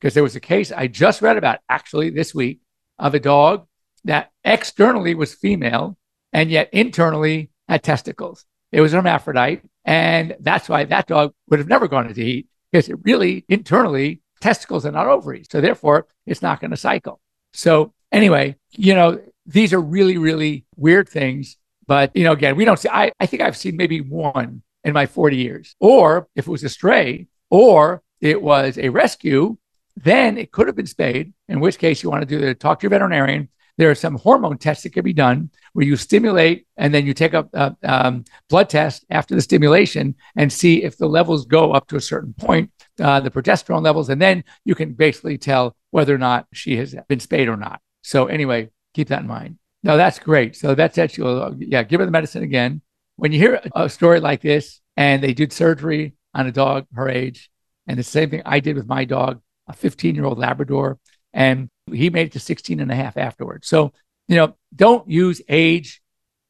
because 0.00 0.14
there 0.14 0.22
was 0.22 0.36
a 0.36 0.40
case 0.40 0.72
I 0.72 0.86
just 0.86 1.22
read 1.22 1.36
about 1.36 1.60
actually 1.68 2.10
this 2.10 2.34
week 2.34 2.60
of 2.98 3.14
a 3.14 3.20
dog 3.20 3.66
that 4.04 4.30
externally 4.44 5.14
was 5.14 5.34
female 5.34 5.96
and 6.32 6.50
yet 6.50 6.68
internally 6.72 7.50
had 7.68 7.82
testicles. 7.82 8.44
It 8.70 8.80
was 8.80 8.92
hermaphrodite. 8.92 9.62
And 9.84 10.36
that's 10.40 10.68
why 10.68 10.84
that 10.84 11.06
dog 11.06 11.34
would 11.48 11.58
have 11.58 11.68
never 11.68 11.88
gone 11.88 12.06
into 12.06 12.22
heat 12.22 12.48
because 12.70 12.88
it 12.88 12.98
really 13.02 13.44
internally 13.48 14.22
testicles 14.40 14.86
are 14.86 14.92
not 14.92 15.06
ovaries. 15.06 15.46
So 15.50 15.60
therefore, 15.60 16.06
it's 16.26 16.42
not 16.42 16.60
going 16.60 16.70
to 16.70 16.76
cycle. 16.76 17.20
So 17.52 17.92
anyway, 18.10 18.56
you 18.70 18.94
know, 18.94 19.20
these 19.46 19.72
are 19.72 19.80
really, 19.80 20.18
really 20.18 20.64
weird 20.76 21.08
things. 21.08 21.56
But, 21.86 22.14
you 22.14 22.24
know, 22.24 22.32
again, 22.32 22.56
we 22.56 22.64
don't 22.64 22.78
see, 22.78 22.88
I, 22.88 23.12
I 23.18 23.26
think 23.26 23.42
I've 23.42 23.56
seen 23.56 23.76
maybe 23.76 24.00
one 24.00 24.62
in 24.84 24.92
my 24.92 25.06
40 25.06 25.36
years. 25.36 25.74
Or 25.80 26.28
if 26.36 26.46
it 26.46 26.50
was 26.50 26.64
a 26.64 26.68
stray 26.68 27.26
or 27.50 28.02
it 28.20 28.40
was 28.40 28.78
a 28.78 28.88
rescue, 28.88 29.56
then 29.96 30.38
it 30.38 30.52
could 30.52 30.68
have 30.68 30.76
been 30.76 30.86
spayed, 30.86 31.32
in 31.48 31.60
which 31.60 31.78
case 31.78 32.02
you 32.02 32.10
want 32.10 32.22
to 32.22 32.26
do 32.26 32.38
the 32.38 32.54
talk 32.54 32.80
to 32.80 32.84
your 32.84 32.90
veterinarian. 32.90 33.48
There 33.78 33.90
are 33.90 33.94
some 33.94 34.16
hormone 34.16 34.58
tests 34.58 34.82
that 34.82 34.92
can 34.92 35.04
be 35.04 35.12
done 35.12 35.50
where 35.72 35.86
you 35.86 35.96
stimulate 35.96 36.66
and 36.76 36.92
then 36.92 37.06
you 37.06 37.14
take 37.14 37.32
a, 37.32 37.48
a 37.54 37.74
um, 37.82 38.24
blood 38.48 38.68
test 38.68 39.04
after 39.10 39.34
the 39.34 39.40
stimulation 39.40 40.14
and 40.36 40.52
see 40.52 40.82
if 40.82 40.98
the 40.98 41.06
levels 41.06 41.46
go 41.46 41.72
up 41.72 41.86
to 41.88 41.96
a 41.96 42.00
certain 42.00 42.34
point, 42.34 42.70
uh, 43.00 43.20
the 43.20 43.30
progesterone 43.30 43.82
levels, 43.82 44.10
and 44.10 44.20
then 44.20 44.44
you 44.64 44.74
can 44.74 44.92
basically 44.92 45.38
tell 45.38 45.74
whether 45.90 46.14
or 46.14 46.18
not 46.18 46.46
she 46.52 46.76
has 46.76 46.94
been 47.08 47.20
spayed 47.20 47.48
or 47.48 47.56
not. 47.56 47.80
So 48.02 48.26
anyway, 48.26 48.70
keep 48.94 49.08
that 49.08 49.22
in 49.22 49.26
mind. 49.26 49.58
No, 49.82 49.96
that's 49.96 50.18
great. 50.18 50.54
So 50.54 50.74
that's 50.74 50.98
actually, 50.98 51.66
yeah, 51.66 51.82
give 51.82 52.00
her 52.00 52.06
the 52.06 52.12
medicine 52.12 52.42
again. 52.42 52.82
When 53.16 53.32
you 53.32 53.38
hear 53.38 53.60
a 53.74 53.88
story 53.88 54.20
like 54.20 54.42
this 54.42 54.80
and 54.96 55.22
they 55.22 55.34
did 55.34 55.52
surgery 55.52 56.14
on 56.34 56.46
a 56.46 56.52
dog 56.52 56.86
her 56.94 57.08
age, 57.08 57.50
and 57.86 57.98
the 57.98 58.04
same 58.04 58.30
thing 58.30 58.42
I 58.44 58.60
did 58.60 58.76
with 58.76 58.86
my 58.86 59.04
dog, 59.04 59.40
a 59.68 59.72
15 59.72 60.14
year 60.14 60.24
old 60.24 60.38
Labrador, 60.38 60.98
and 61.32 61.68
he 61.90 62.10
made 62.10 62.28
it 62.28 62.32
to 62.32 62.40
16 62.40 62.80
and 62.80 62.90
a 62.90 62.94
half 62.94 63.16
afterwards. 63.16 63.68
So, 63.68 63.92
you 64.28 64.36
know, 64.36 64.56
don't 64.74 65.08
use 65.08 65.42
age 65.48 66.00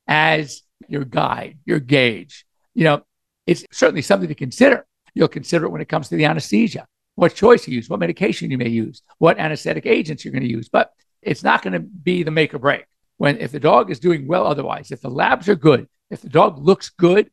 as 0.07 0.63
your 0.89 1.05
guide, 1.05 1.59
your 1.65 1.81
gauge. 1.81 2.45
You 2.75 2.85
know, 2.85 3.03
it's 3.47 3.65
certainly 3.73 4.03
something 4.03 4.29
to 4.29 4.35
consider. 4.35 4.87
You'll 5.15 5.29
consider 5.29 5.67
it 5.67 5.71
when 5.71 5.81
it 5.81 5.89
comes 5.89 6.09
to 6.09 6.17
the 6.17 6.25
anesthesia, 6.25 6.87
what 7.15 7.35
choice 7.35 7.67
you 7.67 7.75
use, 7.75 7.89
what 7.89 8.01
medication 8.01 8.51
you 8.51 8.59
may 8.59 8.69
use, 8.69 9.03
what 9.19 9.39
anesthetic 9.39 9.87
agents 9.87 10.25
you're 10.25 10.33
going 10.33 10.43
to 10.43 10.49
use. 10.49 10.69
But 10.69 10.93
it's 11.21 11.45
not 11.45 11.63
going 11.63 11.75
to 11.75 11.81
be 11.81 12.23
the 12.23 12.31
make 12.31 12.55
or 12.55 12.59
break. 12.59 12.87
When 13.19 13.39
if 13.39 13.53
the 13.53 13.61
dog 13.61 13.91
is 13.91 14.01
doing 14.01 14.27
well 14.27 14.47
otherwise, 14.47 14.91
if 14.91 15.01
the 15.01 15.11
labs 15.11 15.49
are 15.49 15.55
good, 15.55 15.89
if 16.11 16.21
the 16.21 16.29
dog 16.29 16.59
looks 16.59 16.91
good 16.91 17.31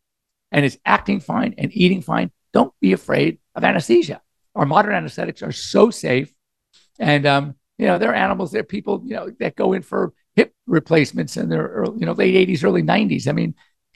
and 0.51 0.65
is 0.65 0.79
acting 0.85 1.19
fine 1.19 1.55
and 1.57 1.75
eating 1.75 2.01
fine, 2.01 2.31
don't 2.53 2.73
be 2.79 2.93
afraid 2.93 3.39
of 3.55 3.63
anesthesia. 3.63 4.21
Our 4.55 4.65
modern 4.65 4.93
anesthetics 4.93 5.41
are 5.41 5.51
so 5.51 5.89
safe. 5.89 6.33
And 6.99 7.25
um, 7.25 7.55
you 7.79 7.87
know, 7.87 7.97
there 7.97 8.11
are 8.11 8.15
animals, 8.15 8.51
there 8.51 8.59
are 8.59 8.65
people, 8.65 9.01
you 9.05 9.15
know, 9.15 9.31
that 9.39 9.55
go 9.55 9.71
in 9.71 9.81
for 9.81 10.13
hip 10.35 10.53
replacements 10.67 11.37
in 11.37 11.47
their 11.47 11.65
early, 11.65 11.99
you 11.99 12.05
know, 12.05 12.11
late 12.11 12.47
80s, 12.47 12.63
early 12.63 12.83
90s. 12.83 13.27
I 13.27 13.31
mean, 13.31 13.55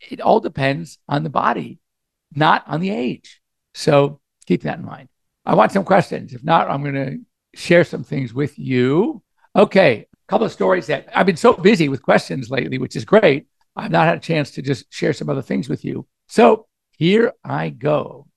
it 0.09 0.21
all 0.21 0.39
depends 0.39 0.97
on 1.09 1.23
the 1.23 1.29
body, 1.29 1.79
not 2.33 2.63
on 2.65 2.79
the 2.79 2.91
age. 2.91 3.41
So 3.73 4.21
keep 4.45 4.63
that 4.63 4.79
in 4.79 4.85
mind. 4.85 5.09
I 5.45 5.55
want 5.55 5.73
some 5.73 5.83
questions. 5.83 6.33
If 6.33 6.45
not, 6.45 6.69
I'm 6.69 6.81
going 6.81 6.95
to 6.95 7.19
share 7.59 7.83
some 7.83 8.05
things 8.05 8.33
with 8.33 8.57
you. 8.57 9.21
Okay, 9.53 10.07
a 10.11 10.27
couple 10.29 10.45
of 10.45 10.53
stories 10.53 10.87
that 10.87 11.09
I've 11.13 11.25
been 11.25 11.35
so 11.35 11.53
busy 11.53 11.89
with 11.89 12.01
questions 12.01 12.49
lately, 12.49 12.77
which 12.77 12.95
is 12.95 13.03
great. 13.03 13.47
I've 13.75 13.91
not 13.91 14.07
had 14.07 14.17
a 14.17 14.21
chance 14.21 14.51
to 14.51 14.61
just 14.61 14.91
share 14.93 15.11
some 15.11 15.29
other 15.29 15.41
things 15.41 15.67
with 15.67 15.83
you. 15.83 16.07
So 16.29 16.67
here 16.97 17.33
I 17.43 17.69
go. 17.69 18.27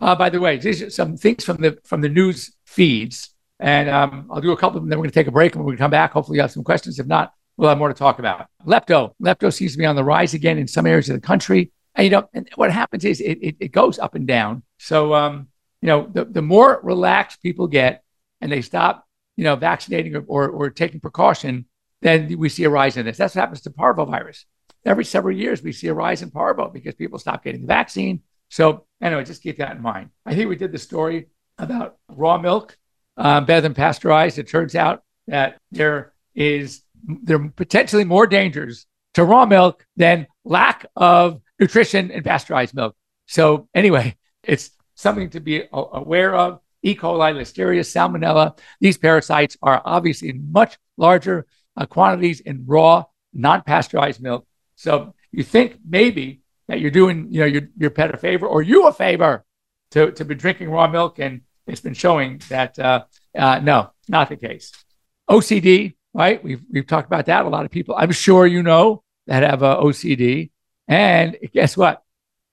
Uh, 0.00 0.14
by 0.14 0.30
the 0.30 0.40
way, 0.40 0.58
these 0.58 0.80
are 0.80 0.90
some 0.90 1.16
things 1.16 1.44
from 1.44 1.56
the 1.56 1.78
from 1.84 2.02
the 2.02 2.08
news 2.08 2.54
feeds 2.64 3.32
and 3.60 3.88
um, 3.88 4.28
I'll 4.30 4.40
do 4.40 4.52
a 4.52 4.56
couple 4.56 4.78
of 4.78 4.82
them. 4.82 4.90
Then 4.90 4.98
we're 4.98 5.04
going 5.04 5.10
to 5.10 5.20
take 5.20 5.26
a 5.28 5.32
break 5.32 5.54
and 5.54 5.64
we're 5.64 5.70
going 5.70 5.78
to 5.78 5.82
come 5.82 5.90
back. 5.90 6.12
Hopefully, 6.12 6.36
you 6.36 6.42
have 6.42 6.50
some 6.52 6.64
questions. 6.64 6.98
If 6.98 7.06
not, 7.06 7.32
we'll 7.56 7.68
have 7.68 7.78
more 7.78 7.88
to 7.88 7.94
talk 7.94 8.18
about. 8.18 8.46
Lepto. 8.66 9.12
Lepto 9.22 9.52
seems 9.52 9.72
to 9.72 9.78
be 9.78 9.86
on 9.86 9.96
the 9.96 10.04
rise 10.04 10.34
again 10.34 10.58
in 10.58 10.66
some 10.66 10.86
areas 10.86 11.08
of 11.08 11.14
the 11.14 11.26
country. 11.26 11.70
And, 11.94 12.04
you 12.04 12.10
know, 12.10 12.28
and 12.32 12.48
what 12.56 12.70
happens 12.70 13.04
is 13.04 13.20
it, 13.20 13.38
it, 13.42 13.56
it 13.60 13.72
goes 13.72 13.98
up 13.98 14.14
and 14.14 14.26
down. 14.26 14.62
So, 14.78 15.14
um, 15.14 15.48
you 15.80 15.88
know, 15.88 16.08
the, 16.12 16.24
the 16.24 16.42
more 16.42 16.80
relaxed 16.82 17.42
people 17.42 17.66
get 17.66 18.02
and 18.40 18.50
they 18.50 18.62
stop, 18.62 19.06
you 19.36 19.44
know, 19.44 19.56
vaccinating 19.56 20.16
or, 20.16 20.24
or, 20.26 20.48
or 20.48 20.70
taking 20.70 21.00
precaution, 21.00 21.66
then 22.00 22.36
we 22.38 22.48
see 22.48 22.64
a 22.64 22.70
rise 22.70 22.96
in 22.96 23.06
this. 23.06 23.16
That's 23.16 23.34
what 23.34 23.42
happens 23.42 23.60
to 23.62 23.70
parvovirus. 23.70 24.44
Every 24.84 25.04
several 25.04 25.36
years, 25.36 25.62
we 25.62 25.72
see 25.72 25.88
a 25.88 25.94
rise 25.94 26.22
in 26.22 26.30
parvo 26.30 26.68
because 26.68 26.94
people 26.94 27.18
stop 27.18 27.44
getting 27.44 27.60
the 27.60 27.66
vaccine. 27.66 28.22
So, 28.48 28.86
anyway, 29.00 29.24
just 29.24 29.42
keep 29.42 29.58
that 29.58 29.76
in 29.76 29.82
mind. 29.82 30.10
I 30.26 30.34
think 30.34 30.48
we 30.48 30.56
did 30.56 30.72
the 30.72 30.78
story 30.78 31.28
about 31.58 31.96
raw 32.08 32.38
milk 32.38 32.76
uh, 33.16 33.40
better 33.40 33.60
than 33.60 33.74
pasteurized. 33.74 34.38
It 34.38 34.48
turns 34.48 34.74
out 34.74 35.02
that 35.26 35.58
there 35.70 36.12
is 36.34 36.82
there 37.04 37.40
are 37.42 37.48
potentially 37.56 38.04
more 38.04 38.26
dangers 38.26 38.86
to 39.14 39.24
raw 39.24 39.44
milk 39.44 39.84
than 39.96 40.26
lack 40.44 40.86
of 40.96 41.40
nutrition 41.58 42.10
in 42.10 42.22
pasteurized 42.22 42.74
milk. 42.74 42.96
So 43.26 43.68
anyway, 43.74 44.16
it's 44.42 44.70
something 44.94 45.30
to 45.30 45.40
be 45.40 45.64
aware 45.72 46.34
of. 46.34 46.60
E. 46.84 46.96
coli, 46.96 47.32
Listeria, 47.32 47.82
Salmonella. 47.82 48.58
These 48.80 48.98
parasites 48.98 49.56
are 49.62 49.80
obviously 49.84 50.30
in 50.30 50.50
much 50.50 50.78
larger 50.96 51.46
uh, 51.76 51.86
quantities 51.86 52.40
in 52.40 52.64
raw, 52.66 53.04
non-pasteurized 53.32 54.20
milk. 54.20 54.46
So 54.74 55.14
you 55.30 55.44
think 55.44 55.78
maybe 55.88 56.40
that 56.66 56.80
you're 56.80 56.90
doing, 56.90 57.28
you 57.30 57.40
know, 57.40 57.46
your, 57.46 57.62
your 57.78 57.90
pet 57.90 58.12
a 58.12 58.18
favor 58.18 58.46
or 58.46 58.62
you 58.62 58.88
a 58.88 58.92
favor 58.92 59.44
to, 59.92 60.10
to 60.12 60.24
be 60.24 60.34
drinking 60.34 60.70
raw 60.70 60.88
milk 60.88 61.20
and 61.20 61.42
it's 61.66 61.80
been 61.80 61.94
showing 61.94 62.40
that 62.48 62.78
uh, 62.78 63.04
uh, 63.36 63.60
no, 63.60 63.90
not 64.08 64.28
the 64.28 64.36
case. 64.36 64.72
OCD, 65.30 65.94
right? 66.12 66.42
We've 66.42 66.62
we've 66.70 66.86
talked 66.86 67.06
about 67.06 67.26
that. 67.26 67.44
A 67.44 67.48
lot 67.48 67.64
of 67.64 67.70
people, 67.70 67.94
I'm 67.96 68.12
sure 68.12 68.46
you 68.46 68.62
know, 68.62 69.02
that 69.26 69.42
have 69.42 69.62
uh, 69.62 69.80
OCD, 69.80 70.50
and 70.88 71.36
guess 71.52 71.76
what? 71.76 72.02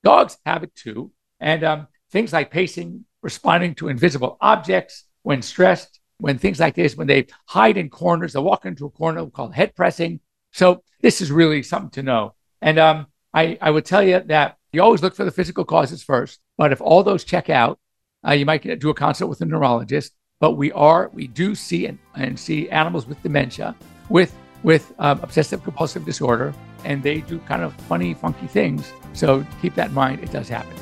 Dogs 0.04 0.38
have 0.46 0.64
it 0.64 0.74
too. 0.76 1.12
And 1.40 1.64
um, 1.64 1.88
things 2.12 2.34
like 2.34 2.52
pacing, 2.52 3.06
responding 3.22 3.76
to 3.76 3.90
invisible 3.90 4.38
objects 4.42 5.06
when 5.24 5.42
stressed, 5.42 6.00
when 6.20 6.38
things 6.38 6.60
like 6.60 6.76
this, 6.76 6.96
when 6.96 7.08
they 7.08 7.28
hide 7.46 7.78
in 7.78 7.90
corners, 7.90 8.34
they 8.34 8.40
walk 8.40 8.66
into 8.66 8.86
a 8.86 8.90
corner 8.90 9.26
called 9.28 9.54
head 9.54 9.76
pressing. 9.76 10.20
So 10.52 10.84
this 11.02 11.22
is 11.22 11.32
really 11.32 11.64
something 11.64 11.92
to 11.92 12.04
know. 12.04 12.34
And 12.62 12.80
um, 12.80 13.08
I, 13.34 13.58
I 13.62 13.72
would 13.72 13.86
tell 13.86 14.04
you 14.04 14.20
that 14.28 14.58
you 14.72 14.82
always 14.82 15.02
look 15.02 15.16
for 15.16 15.26
the 15.26 15.32
physical 15.32 15.66
causes 15.66 16.04
first. 16.04 16.40
But 16.58 16.72
if 16.72 16.82
all 16.82 17.04
those 17.04 17.24
check 17.24 17.50
out, 17.50 17.80
uh, 18.28 18.32
you 18.34 18.46
might 18.46 18.80
do 18.80 18.90
a 18.90 18.94
consult 18.94 19.30
with 19.30 19.42
a 19.42 19.46
neurologist. 19.46 20.14
but 20.40 20.54
we 20.54 20.72
are 20.72 21.10
we 21.14 21.28
do 21.28 21.54
see 21.54 21.86
and, 21.86 22.00
and 22.16 22.40
see 22.40 22.70
animals 22.70 23.08
with 23.08 23.22
dementia, 23.24 23.76
with 24.10 24.36
with 24.64 24.94
um, 25.00 25.20
obsessive 25.22 25.64
compulsive 25.64 26.06
disorder, 26.06 26.54
and 26.84 27.02
they 27.04 27.22
do 27.22 27.40
kind 27.40 27.62
of 27.62 27.74
funny, 27.88 28.14
funky 28.14 28.48
things. 28.48 28.92
So 29.14 29.46
keep 29.62 29.76
that 29.76 29.90
in 29.90 29.94
mind. 29.94 30.24
It 30.24 30.32
does 30.32 30.50
happen. 30.50 30.74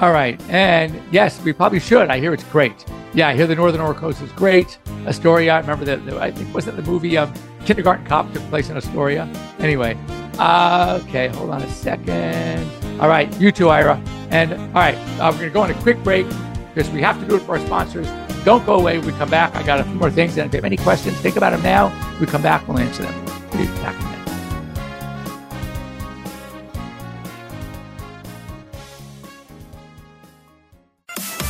All 0.00 0.12
right, 0.12 0.40
and 0.48 1.00
yes, 1.12 1.40
we 1.42 1.52
probably 1.52 1.80
should. 1.80 2.08
I 2.08 2.18
hear 2.18 2.32
it's 2.32 2.44
great. 2.44 2.84
Yeah, 3.12 3.28
I 3.28 3.34
hear 3.34 3.46
the 3.46 3.54
Northern 3.54 3.94
Coast 3.94 4.22
is 4.22 4.32
great. 4.32 4.78
Astoria, 5.06 5.54
I 5.54 5.60
remember 5.60 5.84
that. 5.84 6.00
I 6.16 6.30
think 6.30 6.54
wasn't 6.54 6.76
the 6.76 6.82
movie 6.82 7.18
um, 7.18 7.32
Kindergarten 7.66 8.06
Cop 8.06 8.32
took 8.32 8.42
place 8.44 8.70
in 8.70 8.76
Astoria. 8.76 9.28
Anyway, 9.58 9.98
uh, 10.38 10.98
okay, 11.02 11.28
hold 11.28 11.50
on 11.50 11.60
a 11.62 11.70
second. 11.70 12.66
All 13.00 13.08
right, 13.08 13.28
you 13.38 13.52
too, 13.52 13.68
Ira. 13.68 14.00
And 14.30 14.54
all 14.54 14.80
right, 14.80 14.94
uh, 15.20 15.30
we're 15.30 15.50
going 15.50 15.50
to 15.50 15.50
go 15.50 15.62
on 15.62 15.70
a 15.70 15.82
quick 15.82 16.02
break 16.02 16.26
because 16.74 16.90
we 16.90 17.00
have 17.02 17.20
to 17.20 17.26
do 17.26 17.36
it 17.36 17.40
for 17.40 17.52
our 17.58 17.66
sponsors. 17.66 18.08
Don't 18.44 18.64
go 18.66 18.74
away. 18.74 18.98
we 18.98 19.12
come 19.12 19.30
back, 19.30 19.54
I 19.54 19.62
got 19.62 19.80
a 19.80 19.84
few 19.84 19.94
more 19.94 20.10
things. 20.10 20.36
And 20.36 20.46
if 20.46 20.52
you 20.52 20.56
have 20.58 20.64
any 20.64 20.76
questions, 20.76 21.16
think 21.18 21.36
about 21.36 21.50
them 21.50 21.62
now. 21.62 22.18
we 22.20 22.26
come 22.26 22.42
back, 22.42 22.66
we'll 22.66 22.78
answer 22.78 23.02
them. 23.02 23.24
We'll 23.52 23.66
be 23.66 23.72
back. 23.80 23.96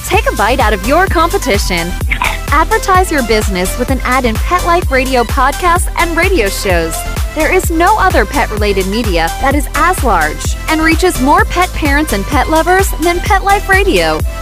Take 0.07 0.31
a 0.31 0.37
bite 0.37 0.61
out 0.61 0.73
of 0.75 0.87
your 0.87 1.07
competition. 1.07 1.88
Advertise 2.55 3.11
your 3.11 3.26
business 3.26 3.79
with 3.79 3.91
an 3.91 3.99
ad 4.02 4.26
in 4.26 4.35
Pet 4.35 4.62
Life 4.67 4.91
Radio 4.91 5.25
podcasts 5.25 5.91
and 5.99 6.14
radio 6.14 6.49
shows. 6.49 6.95
There 7.35 7.50
is 7.50 7.71
no 7.71 7.97
other 7.99 8.26
pet 8.26 8.50
related 8.50 8.87
media 8.88 9.29
that 9.41 9.55
is 9.55 9.67
as 9.75 10.05
large 10.05 10.55
and 10.69 10.83
reaches 10.83 11.19
more 11.23 11.47
pet 11.47 11.71
parents 11.71 12.12
and 12.12 12.25
pet 12.25 12.50
lovers 12.50 12.91
than 13.00 13.21
Pet 13.21 13.43
Life 13.43 13.71
Radio. 13.71 14.19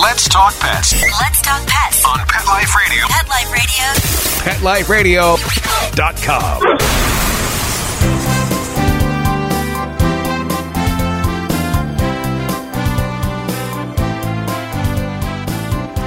Let's 0.00 0.28
talk 0.30 0.58
pets 0.58 0.94
Let's 0.94 1.42
talk 1.42 1.66
pets 1.66 2.04
on 2.06 2.18
Pet 2.26 2.46
Life 2.46 2.74
Radio. 2.74 3.04
Pet 3.08 4.62
Life 4.62 4.88
Radio. 4.88 5.36
PetLifeRadio.com. 5.36 6.62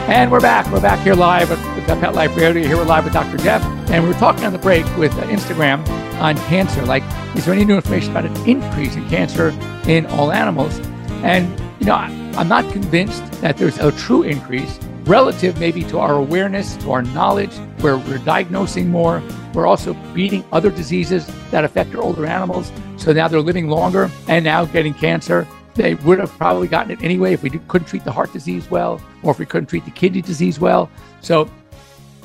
And 0.09 0.31
we're 0.31 0.39
back. 0.39 0.71
We're 0.71 0.81
back 0.81 0.99
here 1.03 1.13
live 1.13 1.51
with, 1.51 1.63
with 1.75 1.85
the 1.85 1.95
Pet 1.97 2.15
Life 2.15 2.35
Radio. 2.35 2.63
Here 2.63 2.77
we're 2.77 2.85
live 2.85 3.03
with 3.03 3.13
Dr. 3.13 3.37
Jeff. 3.37 3.63
And 3.91 4.03
we 4.03 4.09
were 4.09 4.19
talking 4.19 4.43
on 4.43 4.53
the 4.53 4.59
break 4.59 4.85
with 4.97 5.13
uh, 5.13 5.23
Instagram 5.27 5.87
on 6.19 6.35
cancer. 6.47 6.83
Like, 6.83 7.03
is 7.35 7.45
there 7.45 7.53
any 7.53 7.63
new 7.63 7.75
information 7.75 8.09
about 8.09 8.25
an 8.25 8.35
increase 8.49 8.95
in 8.95 9.07
cancer 9.07 9.49
in 9.87 10.07
all 10.07 10.31
animals? 10.31 10.79
And, 11.21 11.47
you 11.79 11.85
know, 11.85 11.93
I, 11.93 12.22
I'm 12.35 12.47
not 12.47 12.71
convinced 12.71 13.23
that 13.41 13.57
there's 13.57 13.77
a 13.77 13.91
true 13.91 14.23
increase 14.23 14.79
relative 15.03 15.59
maybe 15.59 15.83
to 15.83 15.99
our 15.99 16.15
awareness, 16.15 16.75
to 16.77 16.91
our 16.91 17.03
knowledge, 17.03 17.53
where 17.81 17.97
we're 17.97 18.17
diagnosing 18.19 18.89
more. 18.89 19.21
We're 19.53 19.67
also 19.67 19.93
beating 20.15 20.43
other 20.51 20.71
diseases 20.71 21.27
that 21.51 21.63
affect 21.63 21.93
our 21.93 22.01
older 22.01 22.25
animals. 22.25 22.71
So 22.97 23.13
now 23.13 23.27
they're 23.27 23.39
living 23.39 23.67
longer 23.67 24.09
and 24.27 24.43
now 24.43 24.65
getting 24.65 24.95
cancer. 24.95 25.47
They 25.75 25.93
would 25.95 26.17
have 26.17 26.31
probably 26.31 26.67
gotten 26.67 26.91
it 26.91 27.03
anyway 27.03 27.33
if 27.33 27.43
we 27.43 27.51
couldn't 27.51 27.87
treat 27.87 28.03
the 28.03 28.11
heart 28.11 28.33
disease 28.33 28.69
well 28.71 28.99
or 29.21 29.31
if 29.31 29.37
we 29.37 29.45
couldn't 29.45 29.67
treat 29.67 29.85
the 29.85 29.91
kidney 29.91 30.21
disease 30.21 30.59
well. 30.59 30.89
So 31.21 31.47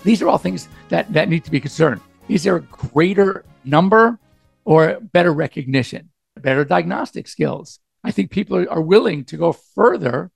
these 0.04 0.22
are 0.22 0.28
all 0.28 0.38
things 0.38 0.68
that, 0.88 1.12
that 1.12 1.28
need 1.28 1.44
to 1.44 1.50
be 1.50 1.60
concerned. 1.60 2.00
Is 2.30 2.44
there 2.44 2.56
a 2.56 2.62
greater 2.62 3.44
number 3.64 4.18
or 4.64 5.00
better 5.00 5.32
recognition, 5.32 6.08
better 6.36 6.64
diagnostic 6.64 7.28
skills? 7.28 7.80
I 8.04 8.10
think 8.10 8.30
people 8.30 8.56
are, 8.56 8.70
are 8.70 8.80
willing 8.80 9.24
to 9.26 9.36
go 9.36 9.52
further 9.52 10.30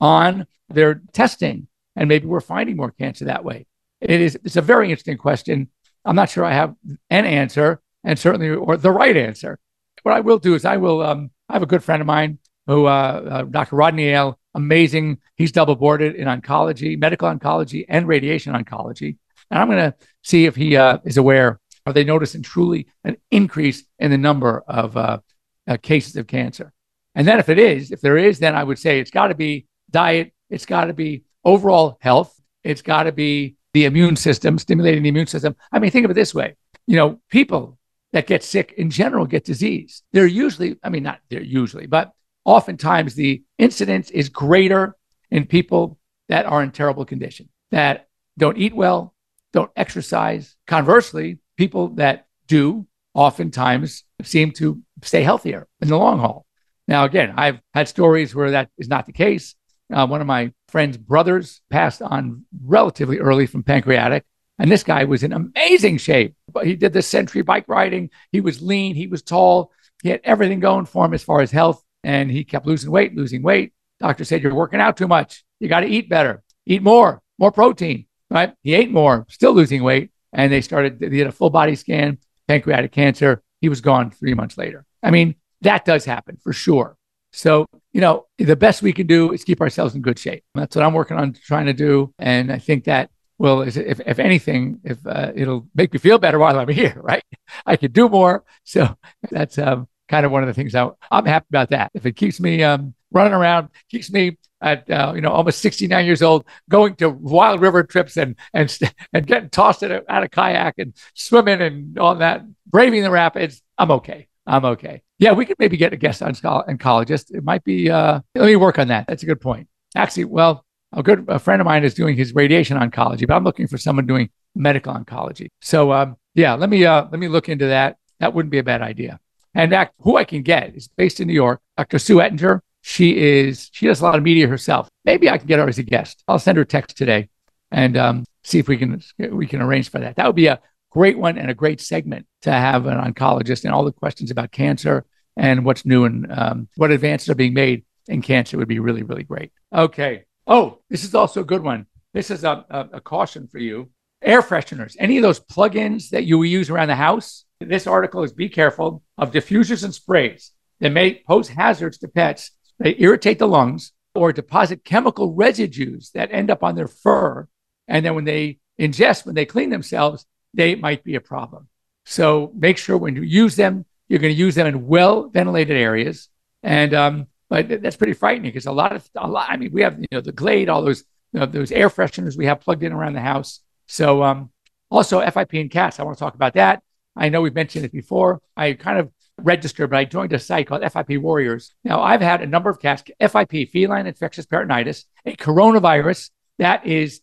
on 0.00 0.46
their 0.68 1.02
testing, 1.12 1.68
and 1.96 2.08
maybe 2.08 2.26
we're 2.26 2.40
finding 2.40 2.76
more 2.76 2.90
cancer 2.90 3.26
that 3.26 3.44
way. 3.44 3.66
It 4.00 4.20
is 4.20 4.38
it's 4.44 4.56
a 4.56 4.62
very 4.62 4.90
interesting 4.90 5.18
question. 5.18 5.70
I'm 6.04 6.16
not 6.16 6.30
sure 6.30 6.44
I 6.44 6.52
have 6.52 6.74
an 7.10 7.24
answer, 7.24 7.80
and 8.02 8.18
certainly 8.18 8.50
or 8.50 8.76
the 8.76 8.90
right 8.90 9.16
answer. 9.16 9.58
What 10.02 10.14
I 10.14 10.20
will 10.20 10.38
do 10.38 10.54
is 10.54 10.64
I 10.64 10.76
will. 10.76 11.02
Um, 11.02 11.30
I 11.48 11.54
have 11.54 11.62
a 11.62 11.66
good 11.66 11.84
friend 11.84 12.00
of 12.00 12.06
mine 12.06 12.38
who, 12.66 12.86
uh, 12.86 12.90
uh, 12.90 13.42
Dr. 13.42 13.76
Rodney 13.76 14.08
Ale, 14.08 14.38
amazing. 14.54 15.18
He's 15.36 15.52
double 15.52 15.76
boarded 15.76 16.14
in 16.14 16.26
oncology, 16.26 16.98
medical 16.98 17.28
oncology, 17.28 17.84
and 17.88 18.08
radiation 18.08 18.54
oncology. 18.54 19.16
And 19.50 19.60
I'm 19.60 19.68
going 19.68 19.90
to 19.90 19.94
see 20.22 20.46
if 20.46 20.56
he 20.56 20.76
uh, 20.76 20.98
is 21.04 21.16
aware. 21.16 21.60
Are 21.86 21.92
they 21.92 22.04
noticing 22.04 22.42
truly 22.42 22.86
an 23.04 23.16
increase 23.30 23.84
in 23.98 24.10
the 24.10 24.18
number 24.18 24.62
of 24.66 24.96
uh, 24.96 25.18
uh, 25.66 25.76
cases 25.76 26.16
of 26.16 26.26
cancer? 26.26 26.72
And 27.14 27.26
then, 27.26 27.38
if 27.38 27.48
it 27.48 27.58
is, 27.58 27.90
if 27.90 28.00
there 28.00 28.16
is, 28.16 28.38
then 28.38 28.54
I 28.54 28.64
would 28.64 28.78
say 28.78 28.98
it's 28.98 29.10
got 29.10 29.28
to 29.28 29.34
be 29.34 29.66
diet, 29.90 30.32
it's 30.50 30.66
got 30.66 30.86
to 30.86 30.92
be 30.92 31.24
overall 31.44 31.96
health, 32.00 32.34
it's 32.62 32.82
got 32.82 33.04
to 33.04 33.12
be 33.12 33.56
the 33.72 33.84
immune 33.84 34.16
system, 34.16 34.58
stimulating 34.58 35.02
the 35.02 35.08
immune 35.08 35.26
system. 35.26 35.54
I 35.72 35.78
mean, 35.78 35.90
think 35.90 36.04
of 36.04 36.10
it 36.10 36.14
this 36.14 36.34
way: 36.34 36.56
you 36.86 36.96
know, 36.96 37.20
people 37.30 37.78
that 38.12 38.26
get 38.26 38.44
sick 38.44 38.72
in 38.76 38.90
general 38.90 39.26
get 39.26 39.44
disease. 39.44 40.02
They're 40.12 40.26
usually, 40.26 40.76
I 40.82 40.88
mean, 40.88 41.02
not 41.02 41.20
they're 41.30 41.42
usually, 41.42 41.86
but 41.86 42.12
oftentimes 42.44 43.14
the 43.14 43.42
incidence 43.58 44.10
is 44.10 44.28
greater 44.28 44.96
in 45.30 45.46
people 45.46 45.98
that 46.28 46.46
are 46.46 46.62
in 46.62 46.70
terrible 46.70 47.04
condition, 47.04 47.48
that 47.70 48.08
don't 48.38 48.58
eat 48.58 48.74
well, 48.74 49.14
don't 49.52 49.70
exercise. 49.76 50.56
Conversely, 50.66 51.38
people 51.56 51.88
that 51.94 52.26
do 52.46 52.86
oftentimes 53.14 54.04
seem 54.22 54.52
to 54.52 54.80
stay 55.02 55.22
healthier 55.22 55.66
in 55.80 55.88
the 55.88 55.98
long 55.98 56.18
haul. 56.18 56.43
Now, 56.86 57.04
again, 57.04 57.34
I've 57.36 57.60
had 57.72 57.88
stories 57.88 58.34
where 58.34 58.52
that 58.52 58.70
is 58.78 58.88
not 58.88 59.06
the 59.06 59.12
case. 59.12 59.54
Uh, 59.92 60.06
one 60.06 60.20
of 60.20 60.26
my 60.26 60.52
friend's 60.68 60.96
brothers 60.96 61.60
passed 61.70 62.02
on 62.02 62.44
relatively 62.64 63.18
early 63.18 63.46
from 63.46 63.62
pancreatic. 63.62 64.24
And 64.58 64.70
this 64.70 64.84
guy 64.84 65.04
was 65.04 65.22
in 65.22 65.32
amazing 65.32 65.98
shape. 65.98 66.34
But 66.52 66.66
he 66.66 66.76
did 66.76 66.92
the 66.92 67.02
century 67.02 67.42
bike 67.42 67.64
riding. 67.68 68.10
He 68.32 68.40
was 68.40 68.62
lean. 68.62 68.94
He 68.94 69.06
was 69.06 69.22
tall. 69.22 69.72
He 70.02 70.10
had 70.10 70.20
everything 70.24 70.60
going 70.60 70.86
for 70.86 71.04
him 71.04 71.14
as 71.14 71.24
far 71.24 71.40
as 71.40 71.50
health 71.50 71.82
and 72.04 72.30
he 72.30 72.44
kept 72.44 72.66
losing 72.66 72.90
weight, 72.90 73.16
losing 73.16 73.42
weight. 73.42 73.72
Doctor 73.98 74.24
said, 74.24 74.42
You're 74.42 74.54
working 74.54 74.80
out 74.80 74.96
too 74.96 75.08
much. 75.08 75.42
You 75.58 75.68
got 75.68 75.80
to 75.80 75.86
eat 75.86 76.08
better, 76.08 76.42
eat 76.66 76.82
more, 76.82 77.22
more 77.38 77.50
protein, 77.50 78.06
right? 78.30 78.54
He 78.62 78.74
ate 78.74 78.90
more, 78.90 79.26
still 79.28 79.52
losing 79.52 79.82
weight. 79.82 80.10
And 80.32 80.52
they 80.52 80.60
started, 80.60 80.98
they 80.98 81.08
did 81.08 81.26
a 81.26 81.32
full 81.32 81.50
body 81.50 81.74
scan, 81.74 82.18
pancreatic 82.46 82.92
cancer. 82.92 83.42
He 83.60 83.68
was 83.68 83.80
gone 83.80 84.10
three 84.10 84.34
months 84.34 84.58
later. 84.58 84.84
I 85.02 85.10
mean, 85.10 85.36
that 85.64 85.84
does 85.84 86.04
happen 86.04 86.38
for 86.42 86.52
sure. 86.52 86.96
So, 87.32 87.66
you 87.92 88.00
know, 88.00 88.26
the 88.38 88.54
best 88.54 88.80
we 88.80 88.92
can 88.92 89.08
do 89.08 89.32
is 89.32 89.42
keep 89.42 89.60
ourselves 89.60 89.94
in 89.94 90.02
good 90.02 90.18
shape. 90.18 90.44
That's 90.54 90.76
what 90.76 90.84
I'm 90.84 90.94
working 90.94 91.16
on 91.16 91.32
trying 91.32 91.66
to 91.66 91.72
do. 91.72 92.14
And 92.18 92.52
I 92.52 92.58
think 92.58 92.84
that 92.84 93.10
will, 93.38 93.62
if, 93.62 93.76
if 93.76 94.18
anything, 94.20 94.80
if 94.84 95.04
uh, 95.04 95.32
it'll 95.34 95.66
make 95.74 95.92
me 95.92 95.98
feel 95.98 96.18
better 96.18 96.38
while 96.38 96.58
I'm 96.58 96.68
here, 96.68 96.94
right? 97.02 97.24
I 97.66 97.76
could 97.76 97.92
do 97.92 98.08
more. 98.08 98.44
So 98.62 98.96
that's 99.30 99.58
um, 99.58 99.88
kind 100.08 100.24
of 100.24 100.32
one 100.32 100.44
of 100.44 100.46
the 100.46 100.54
things 100.54 100.74
I, 100.74 100.88
I'm 101.10 101.26
happy 101.26 101.46
about 101.50 101.70
that. 101.70 101.90
If 101.94 102.06
it 102.06 102.14
keeps 102.14 102.38
me 102.38 102.62
um, 102.62 102.94
running 103.10 103.32
around, 103.32 103.68
keeps 103.90 104.12
me 104.12 104.38
at 104.60 104.88
uh, 104.88 105.12
you 105.14 105.20
know 105.20 105.30
almost 105.30 105.60
69 105.60 106.06
years 106.06 106.22
old, 106.22 106.44
going 106.70 106.94
to 106.96 107.10
wild 107.10 107.60
river 107.60 107.82
trips 107.82 108.16
and 108.16 108.36
and 108.52 108.78
and 109.12 109.26
getting 109.26 109.50
tossed 109.50 109.82
out 109.82 110.04
of 110.08 110.30
kayak 110.30 110.74
and 110.78 110.94
swimming 111.14 111.60
and 111.60 111.98
all 111.98 112.14
that, 112.14 112.42
braving 112.66 113.02
the 113.02 113.10
rapids, 113.10 113.60
I'm 113.76 113.90
okay. 113.90 114.28
I'm 114.46 114.64
okay. 114.64 115.02
Yeah, 115.18 115.32
we 115.32 115.46
could 115.46 115.56
maybe 115.58 115.76
get 115.76 115.92
a 115.92 115.96
guest 115.96 116.22
on 116.22 116.34
oncologist. 116.34 117.34
It 117.34 117.44
might 117.44 117.64
be. 117.64 117.90
Uh, 117.90 118.20
let 118.34 118.46
me 118.46 118.56
work 118.56 118.78
on 118.78 118.88
that. 118.88 119.06
That's 119.06 119.22
a 119.22 119.26
good 119.26 119.40
point. 119.40 119.68
Actually, 119.94 120.24
well, 120.24 120.64
a 120.92 121.02
good 121.02 121.24
a 121.28 121.38
friend 121.38 121.60
of 121.60 121.66
mine 121.66 121.84
is 121.84 121.94
doing 121.94 122.16
his 122.16 122.34
radiation 122.34 122.78
oncology, 122.78 123.26
but 123.26 123.34
I'm 123.34 123.44
looking 123.44 123.66
for 123.66 123.78
someone 123.78 124.06
doing 124.06 124.30
medical 124.54 124.94
oncology. 124.94 125.48
So 125.60 125.92
um, 125.92 126.16
yeah, 126.34 126.54
let 126.54 126.70
me 126.70 126.84
uh, 126.84 127.06
let 127.10 127.18
me 127.18 127.28
look 127.28 127.48
into 127.48 127.66
that. 127.66 127.96
That 128.20 128.34
wouldn't 128.34 128.50
be 128.50 128.58
a 128.58 128.64
bad 128.64 128.82
idea. 128.82 129.18
And 129.54 129.72
act, 129.72 129.94
who 130.00 130.16
I 130.16 130.24
can 130.24 130.42
get 130.42 130.74
is 130.74 130.88
based 130.88 131.20
in 131.20 131.28
New 131.28 131.34
York, 131.34 131.60
Dr. 131.76 131.98
Sue 131.98 132.20
Ettinger. 132.20 132.62
She 132.82 133.16
is 133.16 133.70
she 133.72 133.86
does 133.86 134.00
a 134.00 134.04
lot 134.04 134.16
of 134.16 134.22
media 134.22 134.46
herself. 134.46 134.88
Maybe 135.04 135.30
I 135.30 135.38
can 135.38 135.46
get 135.46 135.58
her 135.58 135.68
as 135.68 135.78
a 135.78 135.82
guest. 135.82 136.22
I'll 136.28 136.38
send 136.38 136.56
her 136.56 136.62
a 136.62 136.66
text 136.66 136.96
today 136.96 137.30
and 137.70 137.96
um, 137.96 138.24
see 138.42 138.58
if 138.58 138.68
we 138.68 138.76
can 138.76 139.02
we 139.30 139.46
can 139.46 139.62
arrange 139.62 139.90
for 139.90 140.00
that. 140.00 140.16
That 140.16 140.26
would 140.26 140.36
be 140.36 140.48
a 140.48 140.60
great 140.98 141.18
one 141.18 141.36
and 141.40 141.50
a 141.50 141.60
great 141.62 141.80
segment 141.80 142.24
to 142.42 142.50
have 142.50 142.86
an 142.86 142.98
oncologist 143.06 143.64
and 143.64 143.72
all 143.74 143.84
the 143.84 144.00
questions 144.02 144.30
about 144.30 144.50
cancer 144.52 144.96
and 145.36 145.64
what's 145.66 145.84
new 145.84 146.04
and 146.08 146.18
um, 146.40 146.68
what 146.76 146.90
advances 146.90 147.28
are 147.28 147.40
being 147.44 147.54
made 147.54 147.84
in 148.14 148.22
cancer 148.22 148.56
would 148.56 148.72
be 148.76 148.78
really 148.86 149.02
really 149.10 149.26
great. 149.32 149.50
Okay. 149.86 150.24
Oh, 150.46 150.64
this 150.90 151.04
is 151.04 151.14
also 151.14 151.40
a 151.40 151.50
good 151.52 151.62
one. 151.62 151.86
This 152.12 152.30
is 152.30 152.44
a, 152.44 152.54
a, 152.70 152.80
a 152.98 153.00
caution 153.00 153.48
for 153.48 153.58
you. 153.58 153.76
air 154.22 154.42
fresheners, 154.42 154.96
any 154.98 155.16
of 155.18 155.22
those 155.22 155.40
plugins 155.40 156.10
that 156.10 156.24
you 156.24 156.42
use 156.42 156.70
around 156.70 156.88
the 156.88 157.04
house. 157.08 157.44
This 157.60 157.86
article 157.86 158.22
is 158.24 158.32
be 158.32 158.48
careful 158.48 159.02
of 159.16 159.32
diffusers 159.32 159.84
and 159.84 159.94
sprays 159.94 160.52
that 160.80 160.90
may 160.90 161.22
pose 161.26 161.48
hazards 161.48 161.98
to 161.98 162.08
pets. 162.08 162.50
They 162.78 162.96
irritate 162.98 163.38
the 163.38 163.48
lungs 163.48 163.92
or 164.14 164.32
deposit 164.32 164.84
chemical 164.84 165.34
residues 165.34 166.10
that 166.14 166.32
end 166.32 166.50
up 166.50 166.62
on 166.62 166.74
their 166.74 166.88
fur. 166.88 167.48
And 167.88 168.04
then 168.04 168.14
when 168.14 168.24
they 168.24 168.58
ingest, 168.78 169.26
when 169.26 169.34
they 169.34 169.46
clean 169.46 169.70
themselves, 169.70 170.26
they 170.54 170.74
might 170.74 171.04
be 171.04 171.14
a 171.16 171.20
problem. 171.20 171.68
So 172.06 172.52
make 172.54 172.78
sure 172.78 172.96
when 172.96 173.16
you 173.16 173.22
use 173.22 173.56
them, 173.56 173.84
you're 174.08 174.20
going 174.20 174.34
to 174.34 174.38
use 174.38 174.54
them 174.54 174.66
in 174.66 174.86
well 174.86 175.28
ventilated 175.28 175.76
areas. 175.76 176.28
And 176.62 176.94
um, 176.94 177.26
but 177.48 177.68
that's 177.82 177.96
pretty 177.96 178.14
frightening 178.14 178.50
because 178.50 178.66
a 178.66 178.72
lot 178.72 178.94
of 178.94 179.08
a 179.16 179.28
lot. 179.28 179.50
I 179.50 179.56
mean, 179.56 179.70
we 179.72 179.82
have 179.82 179.98
you 179.98 180.06
know 180.12 180.20
the 180.20 180.32
Glade, 180.32 180.68
all 180.68 180.82
those 180.82 181.04
you 181.32 181.40
know, 181.40 181.46
those 181.46 181.72
air 181.72 181.90
fresheners 181.90 182.36
we 182.36 182.46
have 182.46 182.60
plugged 182.60 182.82
in 182.82 182.92
around 182.92 183.14
the 183.14 183.20
house. 183.20 183.60
So 183.86 184.22
um, 184.22 184.50
also 184.90 185.20
FIP 185.20 185.54
and 185.54 185.70
cats. 185.70 185.98
I 185.98 186.04
want 186.04 186.16
to 186.16 186.24
talk 186.24 186.34
about 186.34 186.54
that. 186.54 186.82
I 187.16 187.28
know 187.28 187.42
we've 187.42 187.54
mentioned 187.54 187.84
it 187.84 187.92
before. 187.92 188.40
I 188.56 188.72
kind 188.72 188.98
of 188.98 189.10
registered, 189.38 189.90
but 189.90 189.96
I 189.96 190.04
joined 190.04 190.32
a 190.32 190.38
site 190.38 190.66
called 190.66 190.82
FIP 190.82 191.20
Warriors. 191.20 191.74
Now 191.84 192.02
I've 192.02 192.20
had 192.20 192.42
a 192.42 192.46
number 192.46 192.70
of 192.70 192.80
cats, 192.80 193.02
FIP, 193.20 193.70
feline 193.70 194.06
infectious 194.06 194.46
peritonitis, 194.46 195.04
a 195.26 195.36
coronavirus 195.36 196.30
that 196.58 196.86
is 196.86 197.20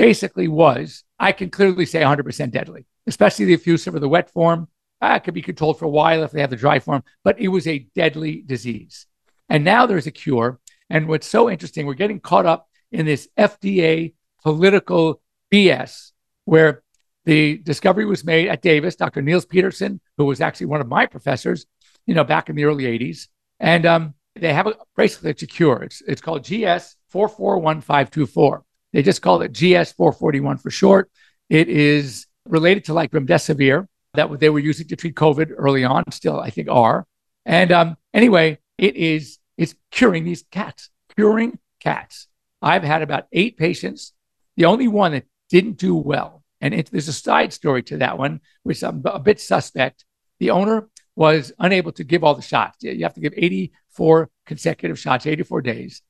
basically 0.00 0.48
was, 0.48 1.04
I 1.18 1.32
can 1.32 1.50
clearly 1.50 1.84
say 1.84 2.00
100% 2.00 2.50
deadly, 2.50 2.86
especially 3.06 3.44
the 3.44 3.54
effusive 3.54 3.94
or 3.94 4.00
the 4.00 4.08
wet 4.08 4.30
form. 4.30 4.66
Uh, 5.02 5.14
it 5.16 5.24
could 5.24 5.34
be 5.34 5.42
controlled 5.42 5.78
for 5.78 5.84
a 5.84 5.90
while 5.90 6.22
if 6.22 6.30
they 6.30 6.40
have 6.40 6.48
the 6.48 6.56
dry 6.56 6.78
form, 6.78 7.04
but 7.22 7.38
it 7.38 7.48
was 7.48 7.66
a 7.66 7.86
deadly 7.94 8.42
disease. 8.44 9.06
And 9.50 9.62
now 9.62 9.84
there's 9.84 10.06
a 10.06 10.10
cure. 10.10 10.58
And 10.88 11.06
what's 11.06 11.26
so 11.26 11.50
interesting, 11.50 11.84
we're 11.84 11.94
getting 11.94 12.18
caught 12.18 12.46
up 12.46 12.66
in 12.90 13.04
this 13.04 13.28
FDA 13.38 14.14
political 14.42 15.20
BS 15.52 16.12
where 16.46 16.82
the 17.26 17.58
discovery 17.58 18.06
was 18.06 18.24
made 18.24 18.48
at 18.48 18.62
Davis, 18.62 18.96
Dr. 18.96 19.20
Niels 19.20 19.44
Pedersen, 19.44 20.00
who 20.16 20.24
was 20.24 20.40
actually 20.40 20.66
one 20.66 20.80
of 20.80 20.88
my 20.88 21.04
professors, 21.04 21.66
you 22.06 22.14
know, 22.14 22.24
back 22.24 22.48
in 22.48 22.56
the 22.56 22.64
early 22.64 22.84
80s. 22.84 23.28
And 23.58 23.84
um, 23.84 24.14
they 24.34 24.54
have 24.54 24.66
a 24.66 24.76
basically 24.96 25.30
it's 25.30 25.42
a 25.42 25.46
cure. 25.46 25.82
It's, 25.82 26.02
it's 26.08 26.22
called 26.22 26.44
GS 26.44 26.96
441524. 27.10 28.64
They 28.92 29.02
just 29.02 29.22
call 29.22 29.42
it 29.42 29.52
GS 29.52 29.92
441 29.92 30.58
for 30.58 30.70
short. 30.70 31.10
It 31.48 31.68
is 31.68 32.26
related 32.46 32.84
to 32.86 32.94
like 32.94 33.10
remdesivir 33.12 33.86
that 34.14 34.40
they 34.40 34.50
were 34.50 34.58
using 34.58 34.88
to 34.88 34.96
treat 34.96 35.14
COVID 35.14 35.52
early 35.56 35.84
on, 35.84 36.10
still 36.10 36.40
I 36.40 36.50
think 36.50 36.68
are. 36.68 37.06
And 37.46 37.72
um, 37.72 37.96
anyway, 38.12 38.58
it 38.78 38.96
is 38.96 39.38
it's 39.56 39.74
curing 39.90 40.24
these 40.24 40.44
cats, 40.50 40.90
curing 41.14 41.58
cats. 41.80 42.28
I've 42.62 42.82
had 42.82 43.02
about 43.02 43.26
eight 43.32 43.56
patients. 43.56 44.12
The 44.56 44.64
only 44.64 44.88
one 44.88 45.12
that 45.12 45.26
didn't 45.48 45.78
do 45.78 45.94
well, 45.94 46.42
and 46.60 46.74
it, 46.74 46.90
there's 46.90 47.08
a 47.08 47.12
side 47.12 47.52
story 47.52 47.82
to 47.84 47.98
that 47.98 48.18
one, 48.18 48.40
which 48.62 48.82
I'm 48.82 49.02
a 49.04 49.18
bit 49.18 49.40
suspect. 49.40 50.04
The 50.38 50.50
owner 50.50 50.88
was 51.14 51.52
unable 51.58 51.92
to 51.92 52.04
give 52.04 52.24
all 52.24 52.34
the 52.34 52.42
shots. 52.42 52.82
You 52.82 53.02
have 53.02 53.14
to 53.14 53.20
give 53.20 53.34
84 53.36 54.30
consecutive 54.46 54.98
shots, 54.98 55.26
84 55.26 55.62
days. 55.62 56.02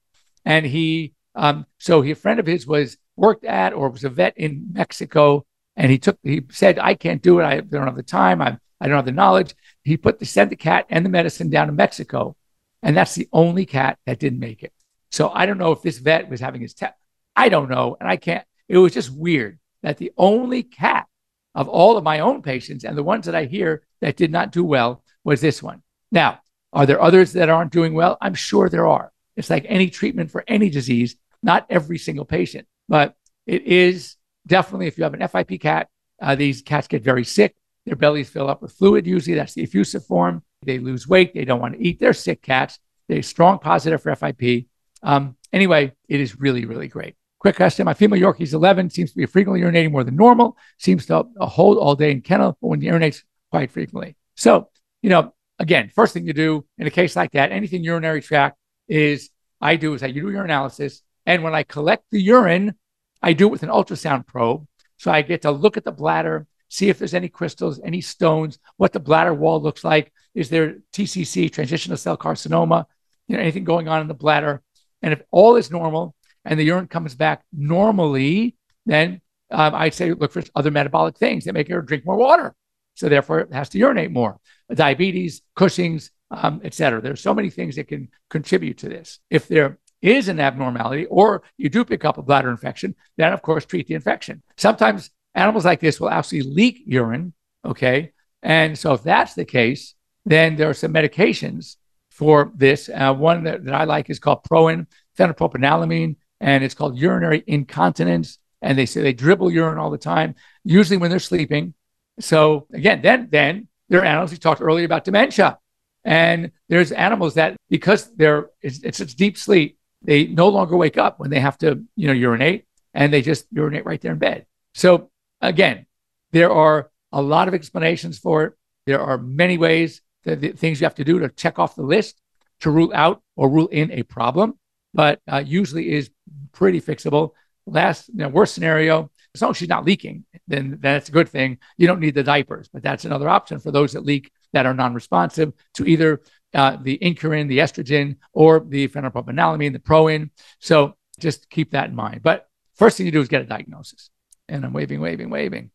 And 0.44 0.64
he, 0.64 1.14
um, 1.34 1.66
so 1.78 2.02
he, 2.02 2.12
a 2.12 2.14
friend 2.16 2.40
of 2.40 2.46
his 2.46 2.66
was 2.66 2.96
worked 3.16 3.44
at 3.44 3.72
or 3.72 3.88
was 3.88 4.04
a 4.04 4.08
vet 4.08 4.36
in 4.36 4.68
Mexico. 4.72 5.46
And 5.76 5.90
he 5.90 5.98
took, 5.98 6.18
he 6.22 6.42
said, 6.50 6.78
I 6.78 6.94
can't 6.94 7.22
do 7.22 7.40
it. 7.40 7.44
I 7.44 7.60
don't 7.60 7.86
have 7.86 7.96
the 7.96 8.02
time. 8.02 8.42
I, 8.42 8.58
I 8.80 8.88
don't 8.88 8.96
have 8.96 9.04
the 9.04 9.12
knowledge. 9.12 9.54
He 9.82 9.96
put 9.96 10.18
the, 10.18 10.26
sent 10.26 10.50
the 10.50 10.56
cat 10.56 10.86
and 10.90 11.04
the 11.04 11.10
medicine 11.10 11.50
down 11.50 11.68
to 11.68 11.72
Mexico. 11.72 12.36
And 12.82 12.96
that's 12.96 13.14
the 13.14 13.28
only 13.32 13.66
cat 13.66 13.98
that 14.06 14.18
didn't 14.18 14.40
make 14.40 14.62
it. 14.62 14.72
So 15.10 15.30
I 15.30 15.46
don't 15.46 15.58
know 15.58 15.72
if 15.72 15.82
this 15.82 15.98
vet 15.98 16.28
was 16.28 16.40
having 16.40 16.60
his 16.60 16.74
test. 16.74 16.94
I 17.36 17.48
don't 17.48 17.70
know. 17.70 17.96
And 18.00 18.08
I 18.08 18.16
can't, 18.16 18.44
it 18.68 18.78
was 18.78 18.94
just 18.94 19.10
weird 19.10 19.58
that 19.82 19.98
the 19.98 20.12
only 20.16 20.62
cat 20.62 21.06
of 21.54 21.68
all 21.68 21.96
of 21.96 22.04
my 22.04 22.20
own 22.20 22.42
patients 22.42 22.84
and 22.84 22.96
the 22.96 23.02
ones 23.02 23.26
that 23.26 23.34
I 23.34 23.44
hear 23.44 23.82
that 24.00 24.16
did 24.16 24.30
not 24.30 24.52
do 24.52 24.64
well 24.64 25.02
was 25.24 25.40
this 25.40 25.62
one. 25.62 25.82
Now, 26.12 26.40
are 26.72 26.86
there 26.86 27.02
others 27.02 27.32
that 27.32 27.48
aren't 27.48 27.72
doing 27.72 27.94
well? 27.94 28.16
I'm 28.20 28.34
sure 28.34 28.68
there 28.68 28.86
are. 28.86 29.12
It's 29.40 29.50
like 29.50 29.64
any 29.68 29.88
treatment 29.88 30.30
for 30.30 30.44
any 30.46 30.68
disease, 30.68 31.16
not 31.42 31.66
every 31.70 31.98
single 31.98 32.26
patient, 32.26 32.68
but 32.88 33.16
it 33.46 33.62
is 33.62 34.16
definitely 34.46 34.86
if 34.86 34.98
you 34.98 35.04
have 35.04 35.14
an 35.14 35.26
FIP 35.26 35.60
cat, 35.60 35.88
uh, 36.20 36.34
these 36.34 36.60
cats 36.60 36.86
get 36.86 37.02
very 37.02 37.24
sick. 37.24 37.56
Their 37.86 37.96
bellies 37.96 38.28
fill 38.28 38.50
up 38.50 38.60
with 38.60 38.72
fluid. 38.72 39.06
Usually 39.06 39.34
that's 39.34 39.54
the 39.54 39.62
effusive 39.62 40.04
form. 40.04 40.42
They 40.62 40.78
lose 40.78 41.08
weight. 41.08 41.32
They 41.32 41.46
don't 41.46 41.60
want 41.60 41.74
to 41.74 41.82
eat. 41.82 41.98
They're 41.98 42.12
sick 42.12 42.42
cats. 42.42 42.78
They're 43.08 43.22
strong 43.22 43.58
positive 43.58 44.02
for 44.02 44.14
FIP. 44.14 44.66
Um, 45.02 45.36
anyway, 45.54 45.92
it 46.06 46.20
is 46.20 46.38
really, 46.38 46.66
really 46.66 46.88
great. 46.88 47.16
Quick 47.38 47.56
question. 47.56 47.86
My 47.86 47.94
female 47.94 48.20
Yorkie 48.20 48.42
is 48.42 48.52
11, 48.52 48.90
seems 48.90 49.12
to 49.12 49.16
be 49.16 49.24
frequently 49.24 49.62
urinating 49.62 49.92
more 49.92 50.04
than 50.04 50.16
normal, 50.16 50.58
seems 50.76 51.06
to 51.06 51.24
hold 51.38 51.78
all 51.78 51.94
day 51.94 52.10
in 52.10 52.20
kennel, 52.20 52.58
but 52.60 52.68
when 52.68 52.82
he 52.82 52.88
urinates 52.88 53.22
quite 53.50 53.70
frequently. 53.70 54.14
So, 54.36 54.68
you 55.00 55.08
know, 55.08 55.32
again, 55.58 55.90
first 55.94 56.12
thing 56.12 56.26
you 56.26 56.34
do 56.34 56.66
in 56.76 56.86
a 56.86 56.90
case 56.90 57.16
like 57.16 57.32
that, 57.32 57.50
anything 57.50 57.82
urinary 57.82 58.20
tract 58.20 58.58
is 58.90 59.30
I 59.60 59.76
do 59.76 59.94
is 59.94 60.02
I 60.02 60.10
do 60.10 60.24
urinalysis. 60.24 61.00
And 61.24 61.42
when 61.42 61.54
I 61.54 61.62
collect 61.62 62.04
the 62.10 62.20
urine, 62.20 62.74
I 63.22 63.32
do 63.32 63.46
it 63.46 63.52
with 63.52 63.62
an 63.62 63.68
ultrasound 63.70 64.26
probe. 64.26 64.66
So 64.98 65.10
I 65.10 65.22
get 65.22 65.42
to 65.42 65.50
look 65.50 65.76
at 65.76 65.84
the 65.84 65.92
bladder, 65.92 66.46
see 66.68 66.88
if 66.88 66.98
there's 66.98 67.14
any 67.14 67.28
crystals, 67.28 67.80
any 67.82 68.00
stones, 68.00 68.58
what 68.76 68.92
the 68.92 69.00
bladder 69.00 69.32
wall 69.32 69.62
looks 69.62 69.84
like. 69.84 70.12
Is 70.34 70.50
there 70.50 70.78
TCC, 70.92 71.50
transitional 71.50 71.96
cell 71.96 72.18
carcinoma, 72.18 72.84
you 73.28 73.36
know, 73.36 73.42
anything 73.42 73.64
going 73.64 73.88
on 73.88 74.00
in 74.00 74.08
the 74.08 74.14
bladder? 74.14 74.62
And 75.02 75.12
if 75.12 75.22
all 75.30 75.56
is 75.56 75.70
normal 75.70 76.14
and 76.44 76.58
the 76.58 76.64
urine 76.64 76.88
comes 76.88 77.14
back 77.14 77.44
normally, 77.52 78.56
then 78.86 79.20
um, 79.50 79.74
I'd 79.74 79.94
say 79.94 80.12
look 80.12 80.32
for 80.32 80.42
other 80.54 80.70
metabolic 80.70 81.16
things 81.16 81.44
that 81.44 81.54
make 81.54 81.68
her 81.68 81.82
drink 81.82 82.04
more 82.04 82.16
water. 82.16 82.54
So 82.94 83.08
therefore, 83.08 83.40
it 83.40 83.52
has 83.52 83.68
to 83.70 83.78
urinate 83.78 84.10
more. 84.10 84.38
Diabetes, 84.72 85.42
Cushing's, 85.56 86.10
um, 86.30 86.60
et 86.64 86.74
cetera. 86.74 87.00
There's 87.00 87.20
so 87.20 87.34
many 87.34 87.50
things 87.50 87.76
that 87.76 87.88
can 87.88 88.08
contribute 88.28 88.78
to 88.78 88.88
this. 88.88 89.18
If 89.30 89.48
there 89.48 89.78
is 90.02 90.28
an 90.28 90.40
abnormality 90.40 91.06
or 91.06 91.42
you 91.56 91.68
do 91.68 91.84
pick 91.84 92.04
up 92.04 92.18
a 92.18 92.22
bladder 92.22 92.50
infection, 92.50 92.94
then 93.16 93.32
of 93.32 93.42
course 93.42 93.64
treat 93.64 93.86
the 93.86 93.94
infection. 93.94 94.42
Sometimes 94.56 95.10
animals 95.34 95.64
like 95.64 95.80
this 95.80 96.00
will 96.00 96.10
actually 96.10 96.42
leak 96.42 96.82
urine. 96.86 97.32
Okay. 97.64 98.12
And 98.42 98.78
so 98.78 98.94
if 98.94 99.02
that's 99.02 99.34
the 99.34 99.44
case, 99.44 99.94
then 100.24 100.56
there 100.56 100.70
are 100.70 100.74
some 100.74 100.94
medications 100.94 101.76
for 102.10 102.52
this. 102.56 102.88
Uh, 102.88 103.12
one 103.14 103.44
that, 103.44 103.64
that, 103.64 103.74
I 103.74 103.84
like 103.84 104.08
is 104.08 104.18
called 104.18 104.44
Proin, 104.44 104.86
phenylpropanolamine, 105.18 106.16
and 106.40 106.64
it's 106.64 106.74
called 106.74 106.98
urinary 106.98 107.42
incontinence. 107.46 108.38
And 108.62 108.78
they 108.78 108.86
say 108.86 109.02
they 109.02 109.12
dribble 109.12 109.50
urine 109.50 109.78
all 109.78 109.90
the 109.90 109.98
time, 109.98 110.34
usually 110.64 110.98
when 110.98 111.10
they're 111.10 111.18
sleeping. 111.18 111.74
So 112.18 112.66
again, 112.72 113.00
then 113.02 113.28
then 113.30 113.68
there 113.88 114.00
are 114.00 114.04
animals. 114.04 114.30
We 114.30 114.36
talked 114.36 114.60
earlier 114.60 114.84
about 114.84 115.04
dementia, 115.04 115.58
and 116.04 116.52
there's 116.68 116.92
animals 116.92 117.34
that 117.34 117.56
because 117.68 118.10
they're 118.16 118.50
it's, 118.62 118.80
it's 118.80 119.14
deep 119.14 119.36
sleep, 119.36 119.78
they 120.02 120.26
no 120.26 120.48
longer 120.48 120.76
wake 120.76 120.98
up 120.98 121.18
when 121.18 121.30
they 121.30 121.40
have 121.40 121.58
to 121.58 121.84
you 121.96 122.06
know 122.06 122.12
urinate, 122.12 122.66
and 122.94 123.12
they 123.12 123.22
just 123.22 123.46
urinate 123.50 123.84
right 123.84 124.00
there 124.00 124.12
in 124.12 124.18
bed. 124.18 124.46
So 124.74 125.10
again, 125.40 125.86
there 126.32 126.52
are 126.52 126.90
a 127.12 127.22
lot 127.22 127.48
of 127.48 127.54
explanations 127.54 128.18
for 128.18 128.44
it. 128.44 128.52
There 128.86 129.00
are 129.00 129.18
many 129.18 129.58
ways 129.58 130.02
that 130.24 130.40
the 130.40 130.52
things 130.52 130.80
you 130.80 130.84
have 130.84 130.94
to 130.96 131.04
do 131.04 131.18
to 131.20 131.28
check 131.28 131.58
off 131.58 131.76
the 131.76 131.82
list 131.82 132.20
to 132.60 132.70
rule 132.70 132.92
out 132.94 133.22
or 133.36 133.48
rule 133.48 133.68
in 133.68 133.90
a 133.90 134.02
problem, 134.02 134.58
but 134.94 135.20
uh, 135.30 135.42
usually 135.44 135.92
is 135.92 136.10
pretty 136.52 136.80
fixable. 136.80 137.30
Last, 137.66 138.08
you 138.08 138.16
know, 138.16 138.28
worst 138.28 138.54
scenario, 138.54 139.10
as 139.34 139.42
long 139.42 139.52
as 139.52 139.56
she's 139.56 139.68
not 139.68 139.84
leaking, 139.84 140.24
then 140.48 140.78
that's 140.80 141.08
a 141.08 141.12
good 141.12 141.28
thing. 141.28 141.58
You 141.76 141.86
don't 141.86 142.00
need 142.00 142.14
the 142.14 142.22
diapers, 142.22 142.68
but 142.68 142.82
that's 142.82 143.04
another 143.04 143.28
option 143.28 143.60
for 143.60 143.70
those 143.70 143.92
that 143.92 144.04
leak 144.04 144.30
that 144.52 144.66
are 144.66 144.74
non-responsive 144.74 145.52
to 145.74 145.86
either 145.86 146.20
uh, 146.54 146.76
the 146.80 146.98
Incurin, 146.98 147.48
the 147.48 147.58
estrogen, 147.58 148.16
or 148.32 148.60
the 148.60 148.88
phenylpropanolamine, 148.88 149.72
the 149.72 149.78
Proin. 149.78 150.30
So 150.58 150.96
just 151.18 151.48
keep 151.50 151.72
that 151.72 151.88
in 151.88 151.94
mind. 151.94 152.22
But 152.22 152.48
first 152.74 152.96
thing 152.96 153.06
you 153.06 153.12
do 153.12 153.20
is 153.20 153.28
get 153.28 153.42
a 153.42 153.46
diagnosis. 153.46 154.10
And 154.48 154.64
I'm 154.64 154.72
waving, 154.72 155.00
waving, 155.00 155.30
waving. 155.30 155.70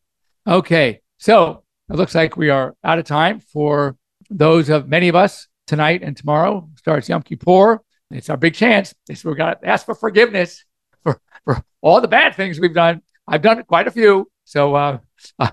Okay, 0.46 1.00
so 1.18 1.62
it 1.88 1.96
looks 1.96 2.14
like 2.14 2.36
we 2.36 2.50
are 2.50 2.76
out 2.84 2.98
of 2.98 3.04
time 3.04 3.40
for 3.40 3.96
those 4.28 4.68
of 4.68 4.88
many 4.88 5.08
of 5.08 5.14
us 5.14 5.48
tonight 5.66 6.02
and 6.02 6.16
tomorrow 6.16 6.68
starts 6.76 7.08
Yom 7.08 7.22
Kippur. 7.22 7.82
It's 8.10 8.30
our 8.30 8.36
big 8.36 8.54
chance. 8.54 8.94
This 9.06 9.24
we're 9.24 9.34
gonna 9.34 9.56
ask 9.64 9.84
for 9.84 9.94
forgiveness 9.94 10.64
for 11.02 11.20
for 11.44 11.64
all 11.80 12.00
the 12.00 12.08
bad 12.08 12.34
things 12.34 12.60
we've 12.60 12.74
done. 12.74 13.02
I've 13.26 13.42
done 13.42 13.62
quite 13.64 13.88
a 13.88 13.90
few, 13.90 14.30
so 14.44 14.74
uh, 14.74 14.98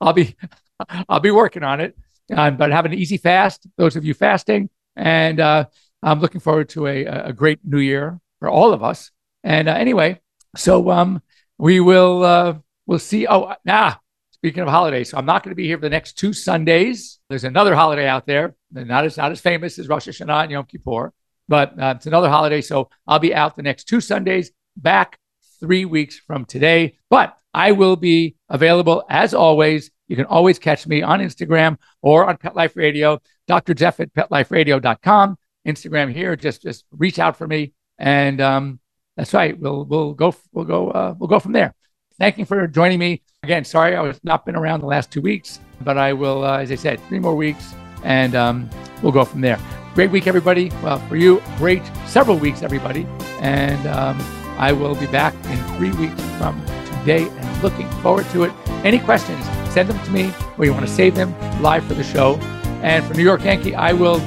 I'll 0.00 0.12
be 0.12 0.36
I'll 1.08 1.20
be 1.20 1.30
working 1.30 1.62
on 1.62 1.80
it. 1.80 1.96
Um, 2.34 2.56
but 2.56 2.72
have 2.72 2.86
an 2.86 2.94
easy 2.94 3.18
fast, 3.18 3.66
those 3.76 3.94
of 3.96 4.04
you 4.04 4.12
fasting, 4.12 4.68
and 4.96 5.38
uh, 5.38 5.66
I'm 6.02 6.20
looking 6.20 6.40
forward 6.40 6.68
to 6.70 6.86
a, 6.86 7.04
a 7.04 7.32
great 7.32 7.60
New 7.64 7.78
Year 7.78 8.20
for 8.40 8.48
all 8.48 8.72
of 8.72 8.82
us. 8.82 9.10
And 9.44 9.68
uh, 9.68 9.72
anyway, 9.72 10.20
so 10.56 10.90
um, 10.90 11.22
we 11.58 11.80
will 11.80 12.24
uh, 12.24 12.54
we'll 12.86 12.98
see. 12.98 13.26
Oh, 13.26 13.54
nah. 13.64 13.94
Speaking 14.32 14.62
of 14.62 14.68
holidays, 14.68 15.10
so 15.10 15.18
I'm 15.18 15.24
not 15.24 15.42
going 15.42 15.52
to 15.52 15.56
be 15.56 15.66
here 15.66 15.78
for 15.78 15.82
the 15.82 15.90
next 15.90 16.18
two 16.18 16.32
Sundays. 16.32 17.18
There's 17.28 17.44
another 17.44 17.74
holiday 17.74 18.06
out 18.06 18.26
there, 18.26 18.54
not 18.70 19.04
as 19.04 19.16
not 19.16 19.32
as 19.32 19.40
famous 19.40 19.78
as 19.78 19.88
Rosh 19.88 20.06
Hashanah 20.06 20.42
and 20.42 20.50
Yom 20.52 20.66
Kippur, 20.66 21.12
but 21.48 21.80
uh, 21.80 21.94
it's 21.96 22.06
another 22.06 22.28
holiday. 22.28 22.60
So 22.60 22.90
I'll 23.06 23.18
be 23.18 23.34
out 23.34 23.56
the 23.56 23.62
next 23.62 23.84
two 23.84 24.00
Sundays. 24.00 24.50
Back 24.76 25.18
three 25.58 25.84
weeks 25.84 26.18
from 26.18 26.44
today. 26.44 26.98
But 27.08 27.36
I 27.54 27.72
will 27.72 27.96
be 27.96 28.36
available 28.48 29.04
as 29.08 29.32
always. 29.32 29.90
You 30.08 30.16
can 30.16 30.26
always 30.26 30.58
catch 30.58 30.86
me 30.86 31.02
on 31.02 31.20
Instagram 31.20 31.78
or 32.02 32.28
on 32.28 32.36
Pet 32.36 32.54
Life 32.54 32.76
Radio, 32.76 33.20
Dr. 33.46 33.74
Jeff 33.74 34.00
at 34.00 34.12
petliferadio.com. 34.14 35.36
Instagram 35.66 36.12
here. 36.12 36.36
Just 36.36 36.62
just 36.62 36.84
reach 36.92 37.18
out 37.18 37.36
for 37.36 37.46
me, 37.46 37.72
and 37.98 38.40
um, 38.40 38.78
that's 39.16 39.34
right. 39.34 39.58
We'll 39.58 39.84
we'll 39.84 40.14
go 40.14 40.34
we'll 40.52 40.64
go 40.64 40.90
uh, 40.90 41.14
we'll 41.18 41.28
go 41.28 41.40
from 41.40 41.52
there. 41.52 41.74
Thank 42.18 42.38
you 42.38 42.44
for 42.44 42.66
joining 42.66 42.98
me 42.98 43.22
again. 43.42 43.64
Sorry 43.64 43.94
I 43.94 44.00
was 44.00 44.18
not 44.22 44.46
been 44.46 44.56
around 44.56 44.80
the 44.80 44.86
last 44.86 45.10
two 45.10 45.20
weeks, 45.20 45.60
but 45.82 45.98
I 45.98 46.12
will, 46.12 46.44
uh, 46.44 46.58
as 46.58 46.72
I 46.72 46.76
said, 46.76 47.00
three 47.08 47.18
more 47.18 47.34
weeks, 47.34 47.74
and 48.04 48.34
um, 48.34 48.70
we'll 49.02 49.12
go 49.12 49.24
from 49.24 49.40
there. 49.40 49.58
Great 49.94 50.10
week, 50.10 50.26
everybody. 50.26 50.70
Well, 50.82 50.98
for 51.08 51.16
you, 51.16 51.42
great 51.58 51.82
several 52.06 52.38
weeks, 52.38 52.62
everybody, 52.62 53.06
and 53.40 53.86
um, 53.88 54.18
I 54.58 54.72
will 54.72 54.94
be 54.94 55.06
back 55.06 55.34
in 55.46 55.58
three 55.76 55.92
weeks 55.92 56.20
from 56.38 56.64
today, 57.00 57.28
and 57.28 57.62
looking 57.62 57.90
forward 58.02 58.26
to 58.30 58.44
it. 58.44 58.52
Any 58.84 58.98
questions? 58.98 59.65
Send 59.76 59.90
them 59.90 60.00
to 60.06 60.10
me, 60.10 60.32
or 60.56 60.64
you 60.64 60.72
want 60.72 60.86
to 60.86 60.90
save 60.90 61.14
them 61.14 61.38
live 61.60 61.84
for 61.84 61.92
the 61.92 62.02
show. 62.02 62.36
And 62.82 63.04
for 63.04 63.12
New 63.12 63.22
York 63.22 63.44
Yankee, 63.44 63.74
I 63.74 63.92
will 63.92 64.20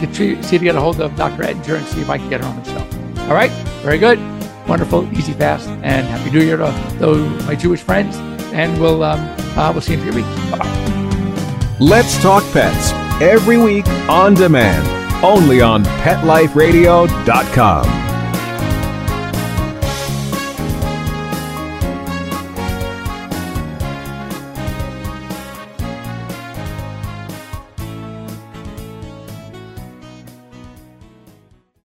see 0.00 0.58
to 0.58 0.58
get 0.58 0.74
a 0.74 0.80
hold 0.80 1.00
of 1.00 1.14
Dr. 1.14 1.44
Ettinger 1.44 1.76
and 1.76 1.86
see 1.86 2.00
if 2.00 2.10
I 2.10 2.18
can 2.18 2.28
get 2.28 2.40
her 2.40 2.46
on 2.48 2.60
the 2.60 2.64
show. 2.64 2.84
All 3.28 3.34
right, 3.34 3.52
very 3.84 3.98
good, 3.98 4.18
wonderful, 4.66 5.08
easy, 5.16 5.32
fast, 5.32 5.68
and 5.68 6.08
happy 6.08 6.32
New 6.32 6.42
Year 6.42 6.56
to 6.56 6.74
those 6.98 7.20
my 7.46 7.54
Jewish 7.54 7.82
friends. 7.82 8.16
And 8.52 8.80
we'll 8.80 9.04
um, 9.04 9.20
uh, 9.56 9.70
we'll 9.70 9.80
see 9.80 9.92
you 9.92 10.00
in 10.00 10.10
three 10.10 10.22
weeks. 10.22 10.50
Bye 10.50 10.58
bye. 10.58 11.76
Let's 11.78 12.20
talk 12.20 12.42
pets 12.52 12.90
every 13.22 13.58
week 13.58 13.86
on 14.08 14.34
demand, 14.34 14.84
only 15.24 15.60
on 15.60 15.84
PetLifeRadio.com. 15.84 18.05